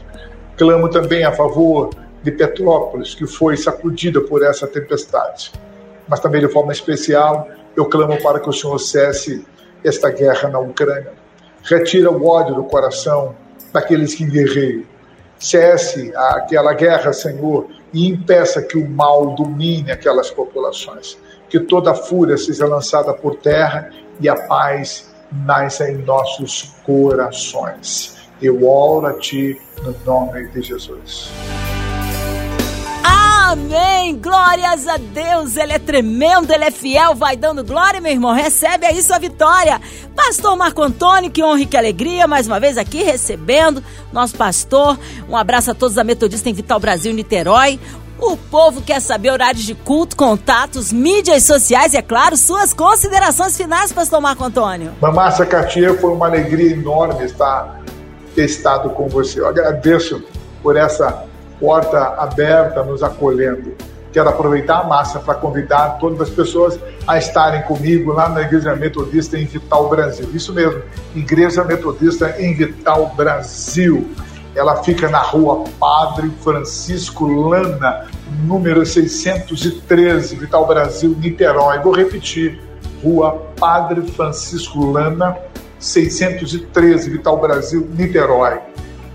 Clamo 0.58 0.90
também 0.90 1.24
a 1.24 1.32
favor 1.32 1.90
de 2.22 2.32
Petrópolis, 2.32 3.16
que 3.16 3.26
foi 3.26 3.56
sacudida 3.56 4.22
por 4.22 4.44
essa 4.44 4.68
tempestade. 4.68 5.52
Mas 6.08 6.20
também, 6.20 6.42
de 6.42 6.52
forma 6.52 6.72
especial, 6.72 7.48
eu 7.76 7.86
clamo 7.86 8.22
para 8.22 8.40
que 8.40 8.50
o 8.50 8.54
Senhor 8.54 8.78
cesse 8.80 9.46
esta 9.84 10.10
guerra 10.10 10.50
na 10.50 10.60
Ucrânia. 10.60 11.14
Retira 11.68 12.10
o 12.10 12.26
ódio 12.26 12.56
do 12.56 12.64
coração 12.64 13.36
daqueles 13.74 14.16
que 14.16 14.26
guerreiam. 14.26 14.84
Cesse 15.38 16.14
aquela 16.16 16.74
guerra, 16.74 17.12
Senhor, 17.12 17.68
e 17.94 18.08
impeça 18.08 18.62
que 18.62 18.78
o 18.78 18.90
mal 18.90 19.36
domine 19.36 19.92
aquelas 19.92 20.32
populações. 20.32 21.18
Que 21.50 21.60
toda 21.60 21.94
fúria 21.94 22.38
seja 22.38 22.66
lançada 22.66 23.14
por 23.14 23.36
terra 23.36 23.92
e 24.20 24.30
a 24.30 24.36
paz 24.48 25.14
nasça 25.46 25.90
em 25.92 25.98
nossos 25.98 26.74
corações. 26.86 28.16
Eu 28.42 28.66
oro 28.66 29.08
a 29.08 29.20
Ti 29.20 29.60
no 29.84 29.94
nome 30.06 30.48
de 30.48 30.62
Jesus. 30.62 31.30
Amém! 33.48 34.18
Glórias 34.18 34.86
a 34.90 34.98
Deus! 34.98 35.56
Ele 35.56 35.72
é 35.72 35.80
tremendo, 35.80 36.52
ele 36.52 36.66
é 36.66 36.72
fiel, 36.72 37.16
vai 37.16 37.38
dando 37.38 37.64
glória, 37.64 38.02
meu 38.02 38.12
irmão. 38.12 38.34
Recebe 38.34 38.86
aí 38.86 39.02
sua 39.02 39.20
vitória. 39.20 39.80
Pastor 40.14 40.58
Marco 40.58 40.82
Antônio, 40.82 41.32
que 41.32 41.42
honra 41.42 41.62
e 41.62 41.66
que 41.66 41.78
alegria, 41.78 42.28
mais 42.28 42.46
uma 42.46 42.60
vez 42.60 42.78
aqui 42.78 43.04
recebendo 43.04 43.82
nosso 44.12 44.36
pastor. 44.36 45.00
Um 45.30 45.38
abraço 45.38 45.72
a 45.72 45.74
todos 45.74 45.96
da 45.96 46.04
Metodista 46.04 46.50
em 46.50 46.54
Vital 46.54 46.78
Brasil, 46.78 47.14
Niterói. 47.14 47.80
O 48.20 48.36
povo 48.36 48.82
quer 48.82 49.00
saber 49.00 49.32
horários 49.32 49.64
de 49.64 49.76
culto, 49.76 50.18
contatos, 50.18 50.92
mídias 50.92 51.44
sociais 51.44 51.94
e, 51.94 51.98
é 51.98 52.02
claro, 52.02 52.36
suas 52.36 52.74
considerações 52.74 53.56
finais, 53.56 53.94
pastor 53.94 54.20
Marco 54.20 54.44
Antônio. 54.44 54.92
Mamassa 55.00 55.46
Cartier, 55.46 55.98
foi 56.02 56.12
uma 56.12 56.28
alegria 56.28 56.74
enorme 56.74 57.24
estar 57.24 57.80
ter 58.36 58.44
estado 58.44 58.90
com 58.90 59.08
você. 59.08 59.40
Eu 59.40 59.48
agradeço 59.48 60.22
por 60.62 60.76
essa 60.76 61.27
porta 61.60 62.16
aberta 62.18 62.84
nos 62.84 63.04
acolhendo. 63.04 63.76
Quero 64.12 64.30
aproveitar 64.30 64.80
a 64.80 64.84
massa 64.84 65.20
para 65.20 65.36
convidar 65.36 65.98
todas 66.00 66.22
as 66.22 66.30
pessoas 66.30 66.80
a 67.06 67.18
estarem 67.18 67.62
comigo 67.64 68.14
lá 68.14 68.30
na 68.30 68.42
Igreja 68.42 68.76
Metodista 68.76 69.38
em 69.38 69.46
Vital 69.46 69.90
Brasil. 69.90 70.28
Isso 70.34 70.54
mesmo, 70.54 70.82
Igreja 71.16 71.64
Metodista 71.64 72.36
em 72.40 72.54
Vital 72.54 73.14
Brasil. 73.16 74.10
Ela 74.56 74.82
fica 74.82 75.08
na 75.08 75.20
rua 75.20 75.66
Padre 75.80 76.32
Francisco 76.42 77.28
Lana, 77.28 78.08
número 78.44 78.84
613, 78.84 80.36
Vital 80.36 80.66
Brasil, 80.66 81.16
Niterói. 81.20 81.78
Vou 81.80 81.94
repetir, 81.94 82.60
rua 83.04 83.34
Padre 83.60 84.02
Francisco 84.14 84.84
Lana, 84.92 85.38
613, 85.78 87.10
Vital 87.12 87.38
Brasil, 87.38 87.88
Niterói. 87.94 88.58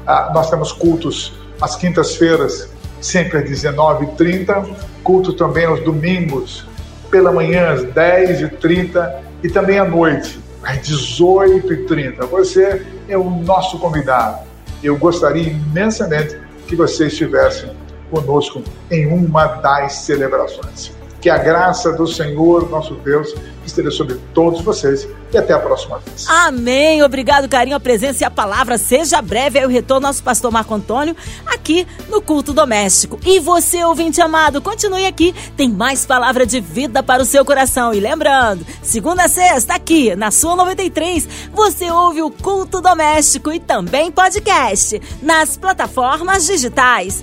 Ah, 0.06 0.30
nós 0.32 0.48
temos 0.48 0.70
cultos 0.70 1.41
às 1.62 1.76
quintas-feiras, 1.76 2.68
sempre 3.00 3.38
às 3.38 3.44
19h30, 3.44 4.74
culto 5.04 5.32
também 5.32 5.64
aos 5.64 5.80
domingos, 5.80 6.66
pela 7.08 7.30
manhã 7.30 7.70
às 7.70 7.82
10h30 7.82 9.22
e 9.44 9.48
também 9.48 9.78
à 9.78 9.84
noite, 9.84 10.40
às 10.62 10.78
18h30. 10.78 12.26
Você 12.26 12.84
é 13.08 13.16
o 13.16 13.24
nosso 13.30 13.78
convidado. 13.78 14.44
Eu 14.82 14.98
gostaria 14.98 15.48
imensamente 15.48 16.36
que 16.66 16.74
você 16.74 17.06
estivesse 17.06 17.70
conosco 18.10 18.62
em 18.90 19.06
uma 19.06 19.46
das 19.46 19.94
celebrações. 19.98 20.92
Que 21.20 21.30
a 21.30 21.38
graça 21.38 21.92
do 21.92 22.08
Senhor, 22.08 22.68
nosso 22.68 22.94
Deus, 22.96 23.32
esteja 23.66 23.90
sobre 23.90 24.16
todos 24.34 24.60
vocês 24.60 25.08
e 25.32 25.38
até 25.38 25.52
a 25.52 25.58
próxima 25.58 25.98
vez. 25.98 26.28
Amém. 26.28 27.02
Obrigado, 27.02 27.48
carinho, 27.48 27.76
a 27.76 27.80
presença 27.80 28.22
e 28.22 28.26
a 28.26 28.30
palavra. 28.30 28.78
Seja 28.78 29.22
breve 29.22 29.58
aí 29.58 29.64
o 29.64 29.68
retorno 29.68 30.06
nosso 30.06 30.22
pastor 30.22 30.50
Marco 30.50 30.74
Antônio 30.74 31.16
aqui 31.46 31.86
no 32.08 32.20
culto 32.20 32.52
doméstico. 32.52 33.18
E 33.24 33.38
você, 33.38 33.84
ouvinte 33.84 34.20
amado, 34.20 34.60
continue 34.60 35.06
aqui. 35.06 35.34
Tem 35.56 35.68
mais 35.68 36.04
palavra 36.04 36.44
de 36.44 36.60
vida 36.60 37.02
para 37.02 37.22
o 37.22 37.26
seu 37.26 37.44
coração. 37.44 37.94
E 37.94 38.00
lembrando, 38.00 38.66
segunda 38.82 39.24
a 39.24 39.28
sexta, 39.28 39.74
aqui 39.74 40.14
na 40.16 40.30
sua 40.30 40.56
93, 40.56 41.28
você 41.52 41.90
ouve 41.90 42.22
o 42.22 42.30
culto 42.30 42.80
doméstico 42.80 43.52
e 43.52 43.60
também 43.60 44.10
podcast 44.10 45.00
nas 45.22 45.56
plataformas 45.56 46.46
digitais 46.46 47.22